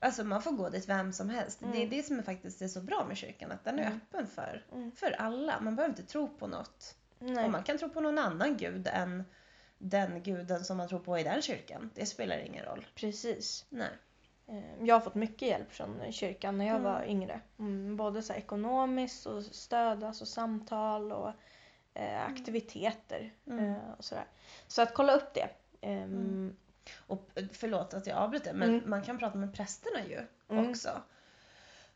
[0.00, 1.58] alltså man får gå dit vem som helst.
[1.60, 1.90] Det är Mm.
[1.90, 3.52] det som är faktiskt är så bra med kyrkan.
[3.52, 3.96] Att den är Mm.
[4.04, 4.92] öppen för, Mm.
[4.92, 5.60] för alla.
[5.60, 6.94] Man behöver inte tro på något.
[7.22, 7.44] Nej.
[7.44, 9.24] Och man kan tro på någon annan gud än
[9.78, 11.90] den guden som man tror på i den kyrkan.
[11.94, 12.86] Det spelar ingen roll.
[12.94, 13.66] Precis.
[13.68, 13.88] Nej.
[14.46, 16.92] Eh, Jag har fått mycket hjälp från kyrkan när jag Mm.
[16.92, 17.40] var yngre.
[17.58, 21.32] Mm, både så ekonomiskt och stöd, alltså samtal och
[21.94, 23.64] eh, aktiviteter Mm.
[23.70, 24.24] eh, och sådär.
[24.68, 25.48] Så att kolla upp det.
[25.80, 26.56] Ehm, Mm.
[27.06, 28.90] Och eh, förlåt att jag avbryter men Mm.
[28.90, 30.70] man kan prata med prästerna ju Mm.
[30.70, 31.02] också.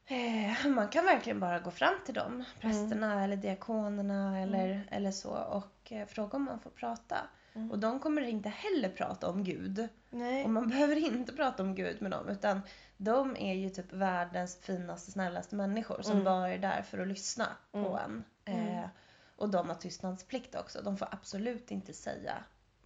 [0.09, 3.25] Eh, man kan verkligen bara gå fram till dem, prästerna Mm.
[3.25, 7.17] eller diakonerna eller, eller så och eh, fråga om man får prata.
[7.55, 7.71] Mm.
[7.71, 9.89] Och de kommer inte heller prata om Gud.
[10.11, 10.45] Nej.
[10.45, 12.61] Och man behöver inte prata om Gud med dem utan
[12.97, 16.25] de är ju typ världens finaste, snällaste människor som Mm.
[16.25, 17.95] bara är där för att lyssna på Mm.
[18.05, 18.25] en.
[18.45, 18.79] Mm.
[18.79, 18.89] Eh,
[19.37, 20.83] och de har tystnadsplikt också.
[20.83, 22.35] De får absolut inte säga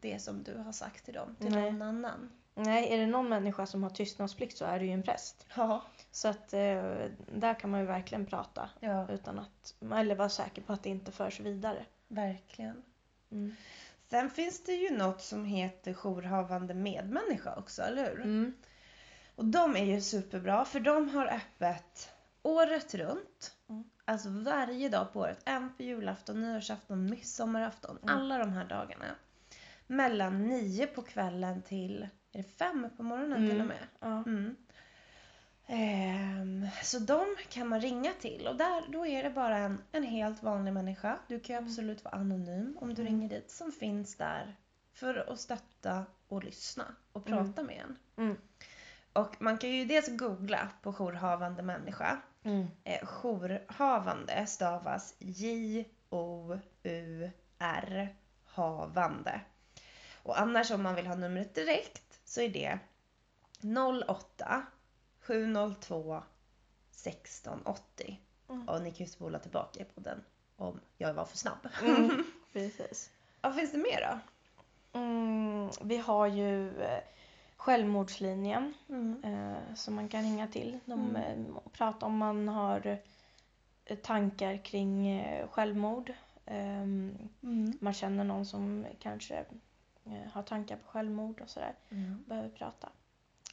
[0.01, 1.73] det som du har sagt till dem, till Nej.
[1.73, 2.31] någon annan.
[2.55, 5.47] Nej, är det någon människa som har tystnadsplikt så är det ju en präst.
[5.57, 5.83] Ja.
[6.11, 10.63] Så att eh, där kan man ju verkligen prata Ja, utan att, eller vara säker
[10.63, 11.85] på att det inte förs vidare.
[12.09, 12.83] verkligen.
[13.31, 13.55] Mm.
[14.11, 18.21] Sen finns det ju något som heter jourhavande medmänniska också, eller hur?
[18.21, 18.55] Mm.
[19.37, 22.11] Och de är ju superbra för de har öppet
[22.43, 23.57] året runt.
[23.69, 23.85] Mm.
[24.05, 25.43] Alltså varje dag på året.
[25.45, 27.99] Även på julafton, nyårsafton, midsommarafton.
[28.03, 28.17] Mm.
[28.17, 29.05] Alla de här dagarna.
[29.87, 33.51] Mellan nio på kvällen till, är det fem på morgonen Mm.
[33.51, 33.87] till och med?
[34.01, 34.07] Ja.
[34.27, 34.57] Mm.
[35.73, 40.03] Ehm, så de kan man ringa till och där, då är det bara en, en
[40.05, 41.19] helt vanlig människa.
[41.29, 41.69] Du kan ju Mm.
[41.71, 43.13] absolut vara anonym om du Mm.
[43.15, 44.57] ringer dit som finns där
[44.93, 47.39] för att stötta och lyssna och Mm.
[47.47, 47.97] prata med en.
[48.25, 48.37] Mm.
[49.13, 52.21] Och man kan ju dels googla på jourhavande människa.
[52.43, 52.67] Mm.
[52.85, 55.15] Eh, jourhavande stavas
[56.79, 59.41] J-O-U-R havande.
[60.23, 62.79] Och annars om man vill ha numret direkt så är det
[64.09, 64.63] 08
[65.21, 66.23] 702
[67.07, 68.21] 1680.
[68.49, 68.69] Mm.
[68.69, 70.25] Och ni kan ju spola tillbaka på den
[70.57, 71.69] om jag var för snabb.
[71.83, 72.25] Mm.
[72.53, 73.11] Precis.
[73.41, 74.19] Vad finns det mer då?
[74.99, 77.01] Mm, vi har ju eh,
[77.57, 79.25] självmordslinjen Mm.
[79.25, 80.79] eh, som man kan ringa till.
[80.85, 81.17] De Mm.
[81.47, 82.99] eh, pratar om man har
[83.85, 86.13] eh, tankar kring eh, självmord.
[86.47, 87.79] Mm.
[87.81, 89.45] man känner någon som kanske
[90.05, 91.75] eh, har tankar på självmord och sådär.
[91.91, 92.25] Mm.
[92.27, 92.89] Behöver prata.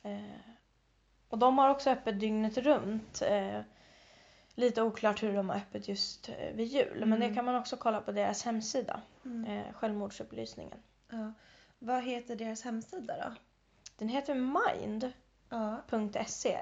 [0.03, 0.21] Eh,
[1.29, 3.21] och de har också öppet dygnet runt.
[3.21, 3.59] Eh,
[4.55, 7.05] lite oklart hur de har öppet just eh, vid jul.
[7.05, 7.35] Men det Mm.
[7.35, 9.01] kan man också kolla på deras hemsida.
[9.25, 9.45] Mm.
[9.51, 10.77] Eh, självmordsupplysningen.
[11.09, 11.33] Ja.
[11.79, 13.33] Vad heter deras hemsida då?
[13.97, 15.11] Den heter mind.
[15.49, 15.81] Ja,
[16.27, 16.59] .se,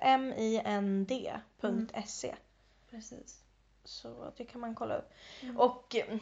[1.05, 2.35] M-I-N-D.se.
[2.89, 3.41] precis.
[3.83, 5.13] Så det kan man kolla upp.
[5.41, 5.57] Mm.
[5.57, 6.17] Och eh,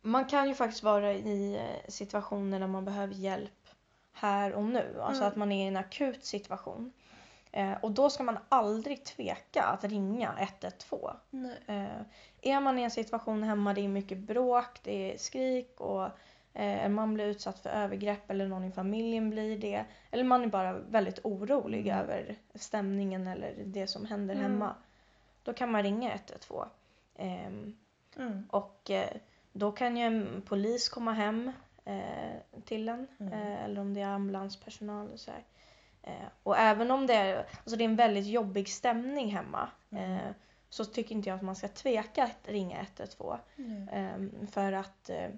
[0.00, 3.68] man kan ju faktiskt vara i eh, situationer där man behöver hjälp
[4.12, 5.00] här och nu.
[5.00, 5.28] Alltså Mm.
[5.32, 6.92] att man är i en akut situation.
[7.52, 11.16] Eh, och då ska man aldrig tveka att ringa 112.
[11.30, 11.58] Nej.
[11.66, 12.00] Eh,
[12.42, 16.08] är man i en situation hemma, det är mycket bråk, det är skrik och
[16.54, 19.84] eh, man blir utsatt för övergrepp eller någon i familjen blir det.
[20.10, 22.00] Eller man är bara väldigt orolig Mm.
[22.00, 24.52] över stämningen eller det som händer Mm.
[24.52, 24.74] hemma.
[25.42, 26.68] Då kan man ringa 112.
[27.16, 27.76] Ehm,
[28.16, 28.46] Mm.
[28.50, 29.08] och eh,
[29.52, 31.52] då kan ju en polis komma hem
[31.84, 33.06] eh, till en.
[33.20, 33.32] Mm.
[33.32, 35.44] Eh, eller om det är ambulanspersonal och så här.
[36.02, 39.68] Eh, och även om det är, alltså det är en väldigt jobbig stämning hemma.
[39.90, 40.12] Mm.
[40.12, 40.32] Eh,
[40.68, 43.38] så tycker inte jag att man ska tveka att ringa 112.
[43.56, 43.86] Nej.
[43.92, 45.28] Eh, för att eh,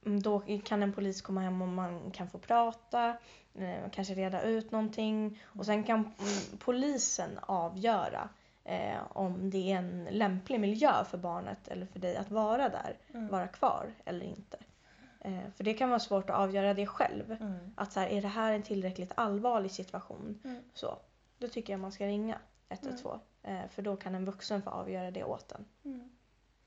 [0.00, 3.16] då kan en polis komma hem och man kan få prata,
[3.54, 5.42] eh, kanske reda ut någonting.
[5.44, 8.28] Och sen kan mm, polisen avgöra
[8.64, 12.96] eh, om det är en lämplig miljö för barnet eller för dig att vara där,
[13.14, 13.28] Mm.
[13.28, 14.56] vara kvar eller inte.
[15.26, 17.32] Eh, för det kan vara svårt att avgöra det själv.
[17.32, 17.72] Mm.
[17.74, 20.40] Att så här, är det här en tillräckligt allvarlig situation?
[20.44, 20.62] Mm.
[20.74, 20.98] Så,
[21.38, 23.20] då tycker jag man ska ringa 112.
[23.42, 25.64] Eh, för då kan en vuxen få avgöra det åt en.
[25.84, 26.10] Mm.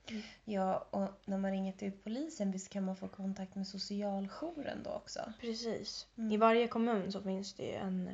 [0.09, 0.21] Mm.
[0.45, 4.91] Ja, och när man ringer till polisen visst kan man få kontakt med socialjouren då
[4.91, 5.33] också?
[5.39, 6.07] Precis.
[6.17, 6.31] Mm.
[6.31, 8.09] I varje kommun så finns det ju en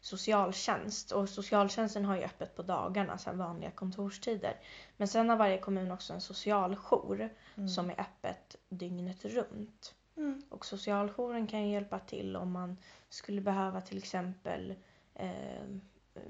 [0.00, 4.56] socialtjänst och socialtjänsten har ju öppet på dagarna, så vanliga kontorstider.
[4.96, 7.68] Men sen har varje kommun också en socialjour Mm.
[7.68, 9.94] som är öppet dygnet runt.
[10.16, 10.42] Mm.
[10.48, 12.76] Och socialjouren kan ju hjälpa till om man
[13.08, 14.74] skulle behöva till exempel
[15.14, 15.30] eh,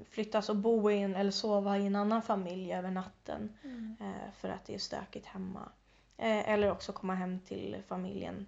[0.09, 3.95] flyttas och bo i en, eller sova i en annan familj över natten Mm.
[4.01, 5.69] eh, för att det är stökigt hemma.
[6.17, 8.45] Eh, eller också komma hem till familjen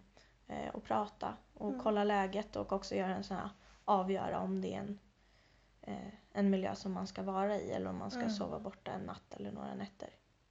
[0.47, 1.81] eh, och prata och Mm.
[1.83, 3.49] kolla läget och också göra en sån här
[3.86, 4.99] avgöra om det är en,
[5.81, 8.31] eh, en miljö som man ska vara i eller om man ska Mm.
[8.31, 10.09] sova borta en natt eller några nätter.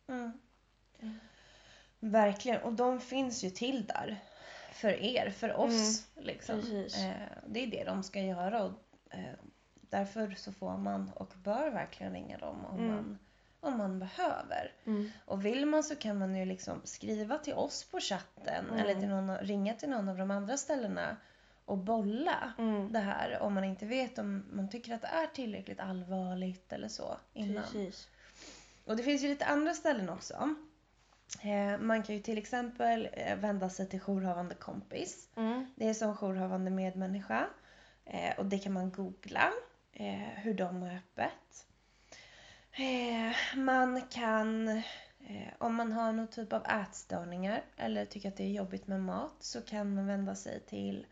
[0.09, 0.33] Mm.
[0.99, 1.19] Mm.
[2.01, 4.17] Verkligen, och de finns ju till där.
[4.73, 6.07] För er, för oss.
[6.17, 6.59] Liksom.
[7.05, 7.13] Eh,
[7.47, 8.73] det är det de ska göra och
[9.11, 9.35] eh,
[9.73, 12.95] därför så får man och bör verkligen ringa dem om, Mm.
[12.95, 13.19] man,
[13.61, 14.73] om man behöver.
[14.85, 15.11] Mm.
[15.25, 18.79] Och vill man så kan man ju liksom skriva till oss på chatten Mm.
[18.79, 21.17] eller till någon, ringa till någon av de andra ställena
[21.65, 22.93] och bolla Mm.
[22.93, 26.89] det här om man inte vet om man tycker att det är tillräckligt allvarligt eller
[26.89, 27.63] så innan.
[27.63, 28.09] Precis.
[28.85, 30.55] Och det finns ju lite andra ställen också.
[31.43, 35.29] Eh, man kan ju till exempel eh, vända sig till jourhavande kompis.
[35.37, 35.67] Mm.
[35.77, 37.47] Det är som jourhavande medmänniska.
[38.05, 39.53] Eh, och det kan man googla
[39.93, 41.67] eh, hur de har öppet.
[42.73, 48.45] Eh, man kan, eh, om man har någon typ av ätstörningar eller tycker att det
[48.45, 51.07] är jobbigt med mat så kan man vända sig till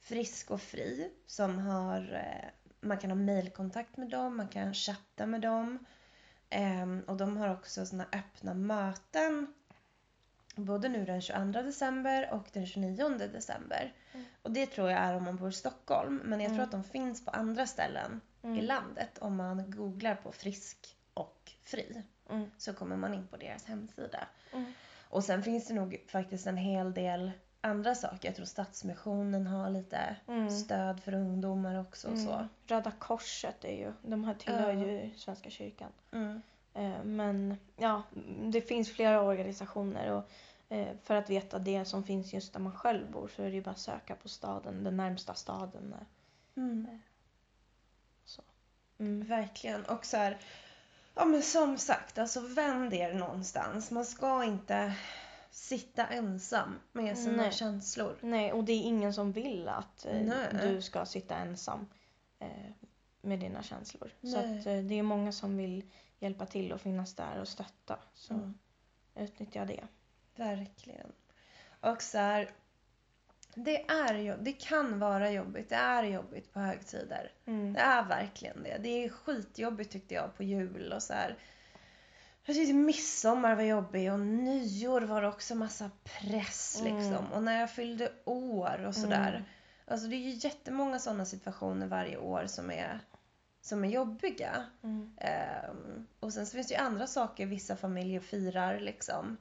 [0.00, 2.48] Frisk och Fri som har, eh,
[2.80, 5.78] man kan ha mailkontakt med dem, man kan chatta med dem.
[6.50, 9.54] Ehm, och de har också såna öppna möten
[10.56, 13.92] både nu den 22 december och den 29 december.
[14.12, 14.26] Mm.
[14.42, 16.20] Och det tror jag är om man bor i Stockholm.
[16.24, 16.64] Men jag tror Mm.
[16.64, 18.64] att de finns på andra ställen i Mm.
[18.64, 19.18] landet.
[19.18, 22.50] Om man googlar på frisk och fri Mm.
[22.58, 24.28] så kommer man in på deras hemsida.
[24.52, 24.72] Mm.
[25.08, 28.28] Och sen finns det nog faktiskt en hel del andra saker.
[28.28, 30.50] Jag tror Stadsmissionen har lite Mm.
[30.50, 32.32] stöd för ungdomar också och så.
[32.32, 32.48] Mm.
[32.66, 34.86] Röda Korset är ju, de här tillhör Ja.
[34.86, 35.92] ju Svenska kyrkan.
[36.12, 36.42] Mm.
[36.74, 38.02] Eh, Men ja,
[38.42, 40.30] det finns flera organisationer och
[40.76, 43.54] eh, för att veta det som finns just där man själv bor så är det
[43.54, 45.92] ju bara att söka på staden, den närmsta staden.
[46.00, 46.06] eh,
[46.62, 47.00] Mm.
[48.24, 48.42] Så.
[48.98, 49.26] Mm.
[49.26, 49.84] Verkligen.
[49.84, 50.38] Och så här,
[51.14, 53.90] ja men som sagt, alltså vänd er någonstans.
[53.90, 54.94] Man ska inte
[55.50, 57.52] sitta ensam med sina Nej.
[57.52, 58.16] känslor.
[58.20, 60.20] Nej, och det är ingen som vill att eh,
[60.62, 61.86] du ska sitta ensam
[62.38, 62.48] eh,
[63.22, 64.10] med dina känslor.
[64.22, 64.58] Så Nej.
[64.58, 65.84] att, eh, det är många som vill
[66.18, 67.98] hjälpa till och finnas där och stötta.
[68.14, 68.58] Så Mm.
[69.14, 69.84] utnyttja det.
[70.36, 71.12] Verkligen.
[71.80, 72.50] Och så här,
[73.54, 75.68] det, är ju, det kan vara jobbigt.
[75.68, 77.32] Det är jobbigt på högtider.
[77.46, 77.72] Mm.
[77.72, 78.78] Det är verkligen det.
[78.80, 81.36] Det är skitjobbigt tyckte jag på jul och så här.
[82.44, 86.96] Jag tyckte midsommar var jobbig och nyår var det också massa press Mm.
[86.96, 87.32] liksom.
[87.32, 89.30] Och när jag fyllde år och sådär.
[89.30, 89.42] Mm.
[89.86, 93.00] Alltså det är ju jättemånga sådana situationer varje år som är,
[93.60, 94.64] som är jobbiga.
[94.82, 95.12] Mm.
[95.20, 99.36] Ehm, och sen så finns det ju andra saker vissa familjer firar liksom.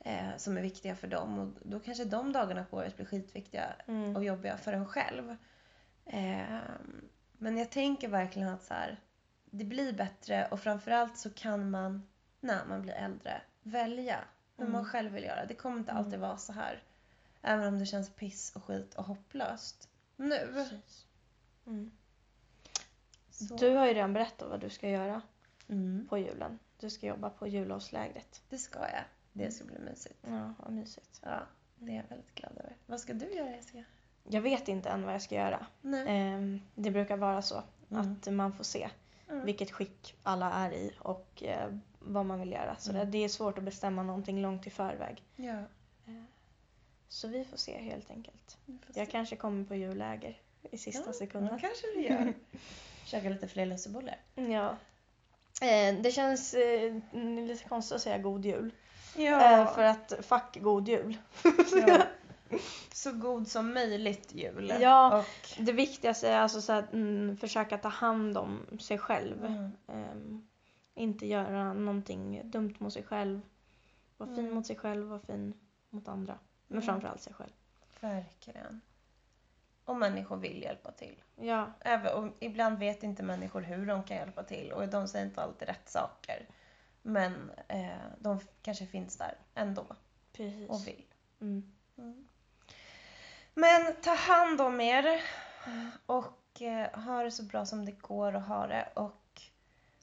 [0.00, 1.38] Eh, som är viktiga för dem.
[1.38, 4.16] Och då kanske de dagarna på året blir skitviktiga Mm.
[4.16, 5.36] och jobbiga för en själv.
[6.06, 9.00] Ehm, men jag tänker verkligen att så här,
[9.50, 12.02] det blir bättre och framförallt så kan man
[12.46, 14.18] när man blir äldre välja
[14.56, 14.84] hur man Mm.
[14.84, 15.46] själv vill göra.
[15.46, 16.04] Det kommer inte Mm.
[16.04, 16.82] alltid vara så här.
[17.42, 20.68] Även om det känns piss och skit och hopplöst nu.
[21.66, 21.90] Mm.
[23.58, 25.22] Du har ju redan berättat vad du ska göra
[25.68, 26.58] Mm, på julen.
[26.80, 28.42] Du ska jobba på jullovslägret.
[28.48, 29.04] det ska jag.
[29.32, 30.18] Det ska bli mysigt.
[30.26, 31.20] Ja, vad mysigt.
[31.22, 31.38] Ja,
[31.78, 32.76] det är jag väldigt glad över.
[32.86, 33.84] Vad ska du göra Jessica?
[34.24, 35.66] Jag vet inte än vad jag ska göra.
[35.80, 36.04] Nej.
[36.08, 38.02] Ehm, Det brukar vara så Mm.
[38.12, 38.90] att man får se
[39.28, 39.44] Mm.
[39.46, 41.74] vilket skick alla är i och eh,
[42.06, 42.76] vad man vill göra.
[42.78, 43.10] Så Mm.
[43.10, 45.22] det- är svårt att bestämma någonting långt i förväg.
[45.36, 45.62] Ja,
[47.08, 48.56] Så vi får se helt enkelt.
[48.66, 49.12] får Jag se.
[49.12, 50.36] kanske kommer på julläger
[50.70, 51.50] i sista Ja, sekunden.
[51.52, 52.32] Ja, kanske du gör.
[53.04, 54.16] Käka lite fler lussebullar.
[54.34, 54.76] Ja.
[55.62, 56.94] Eh, det känns eh,
[57.46, 58.70] lite konstigt att säga god jul.
[59.16, 59.60] Ja.
[59.62, 61.16] Eh, för att fuck god jul.
[61.86, 62.02] ja.
[62.92, 64.72] Så god som möjligt jul.
[64.80, 65.18] Ja.
[65.18, 69.44] Och, Det viktigaste är alltså så att mm, försöka ta hand om sig själv.
[69.44, 70.46] mm, Ehm,
[70.96, 73.40] inte göra någonting dumt mot sig själv.
[74.16, 74.54] Vara fin Mm.
[74.54, 75.54] mot sig själv, vara fin
[75.90, 76.38] mot andra.
[76.66, 76.86] Men Mm.
[76.86, 77.52] framförallt sig själv.
[78.00, 78.80] verkligen.
[79.84, 81.22] Och människor vill hjälpa till.
[81.36, 85.26] Ja, Även, och ibland vet inte människor hur de kan hjälpa till och de säger
[85.26, 86.46] inte alltid rätt saker.
[87.02, 89.86] Men eh, de kanske finns där ändå
[90.32, 90.68] precis.
[90.70, 91.04] och vill.
[91.40, 91.72] Mm.
[93.54, 95.20] Men ta hand om er
[96.06, 98.88] och eh, ha det så bra som det går att ha det.
[98.94, 99.12] Och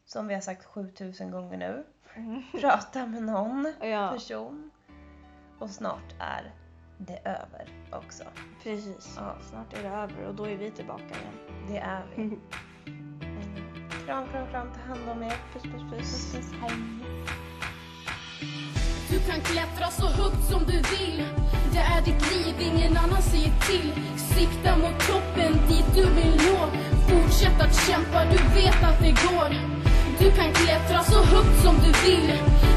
[0.06, 1.84] som vi har sagt 7000 gånger nu,
[2.16, 2.44] Mm.
[2.62, 4.72] prata med någon Ja, person.
[5.60, 6.52] Och snart är
[6.98, 8.24] det över också.
[8.64, 9.14] precis.
[9.18, 9.36] Ja.
[9.50, 11.58] Snart är det över och då är vi tillbaka igen.
[11.68, 12.22] Det är vi.
[12.24, 12.40] Mm.
[14.06, 14.68] Kram, kram, kram.
[14.74, 15.34] Ta hand om er.
[15.54, 16.34] Puss, puss, puss.
[16.36, 16.72] Puss, hej.
[19.10, 21.24] Du kan klättra så högt som du vill
[21.74, 26.68] Det är ditt liv, ingen annan säger till Sikta mot toppen, dit du vill nå
[27.10, 29.50] Fortsätt att kämpa, du vet att det går
[30.36, 32.32] kan klättra så högt som du vill.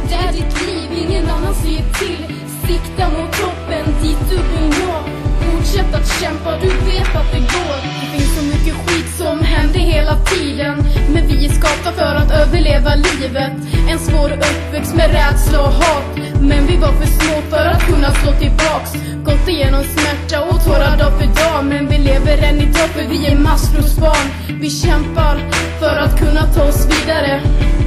[0.09, 2.23] Det är ditt liv, ingen annan säger till.
[2.67, 4.95] Sikta mot toppen, dit du vill nå.
[5.41, 7.77] Fortsätt att kämpa, du vet att det går.
[8.01, 10.85] Det finns så mycket skit som händer hela tiden.
[11.13, 13.53] Men vi är skapta för att överleva livet.
[13.89, 16.05] En svår uppväxt med rädsla och hat.
[16.41, 18.91] Men vi var för små för att kunna slå tillbaks.
[19.27, 21.65] Gått igenom smärta och tårar dag för dag.
[21.65, 24.27] Men vi lever än idag för vi är maskrosbarn
[24.61, 25.37] Vi kämpar
[25.81, 27.41] för att kunna ta oss vidare.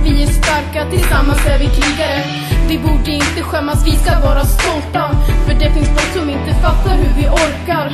[0.04, 2.24] Vi är starka, tillsammans är vi krigare.
[2.70, 5.04] Vi borde inte skämmas, vi ska vara stolta.
[5.46, 7.88] För det finns folk som inte fattar hur vi orkar.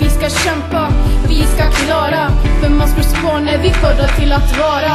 [0.00, 0.92] Vi ska kämpa,
[1.28, 2.30] vi ska klara.
[2.60, 4.94] För maskrosbarn är vi födda till att vara.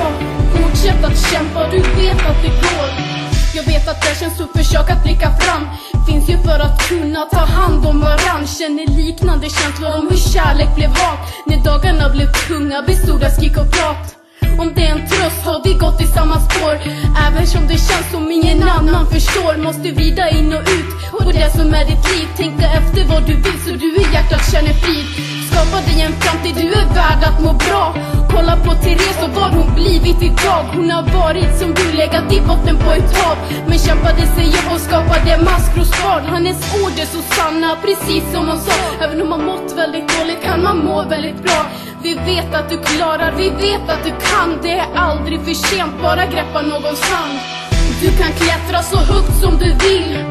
[4.21, 5.63] Känns tufft, försök att blicka fram.
[6.07, 8.47] Finns ju för att kunna ta hand om varann.
[8.47, 11.19] Känner liknande känslor om hur kärlek blev hat.
[11.45, 14.03] När dagarna blev tunga bestod av skrik och prat.
[14.61, 16.75] Om det är en tröst har vi gått i samma spår.
[17.27, 20.91] Även som det känns som ingen annan förstår Måste vida in och ut.
[21.11, 24.51] På det som är ditt liv Tänka efter vad du vill så du i hjärtat
[24.51, 25.30] känner frid.
[25.51, 27.95] Skapa dig en framtid, du är värd att må bra.
[28.33, 30.63] Kolla på Therese och vad hon blivit idag.
[30.75, 33.37] Hon har varit som du, legat i botten på ett hav
[33.67, 38.59] Men kämpade sig upp och skapade maskrosbarn Hennes ord är så sanna, precis som hon
[38.59, 38.73] sa.
[39.03, 41.65] Även om man mått väldigt dåligt kan man må väldigt bra.
[42.03, 44.49] Vi vet att du klarar, vi vet att du kan.
[44.61, 47.37] Det är aldrig för sent, bara greppa någon hand.
[48.01, 50.30] Du kan klättra så högt som du vill.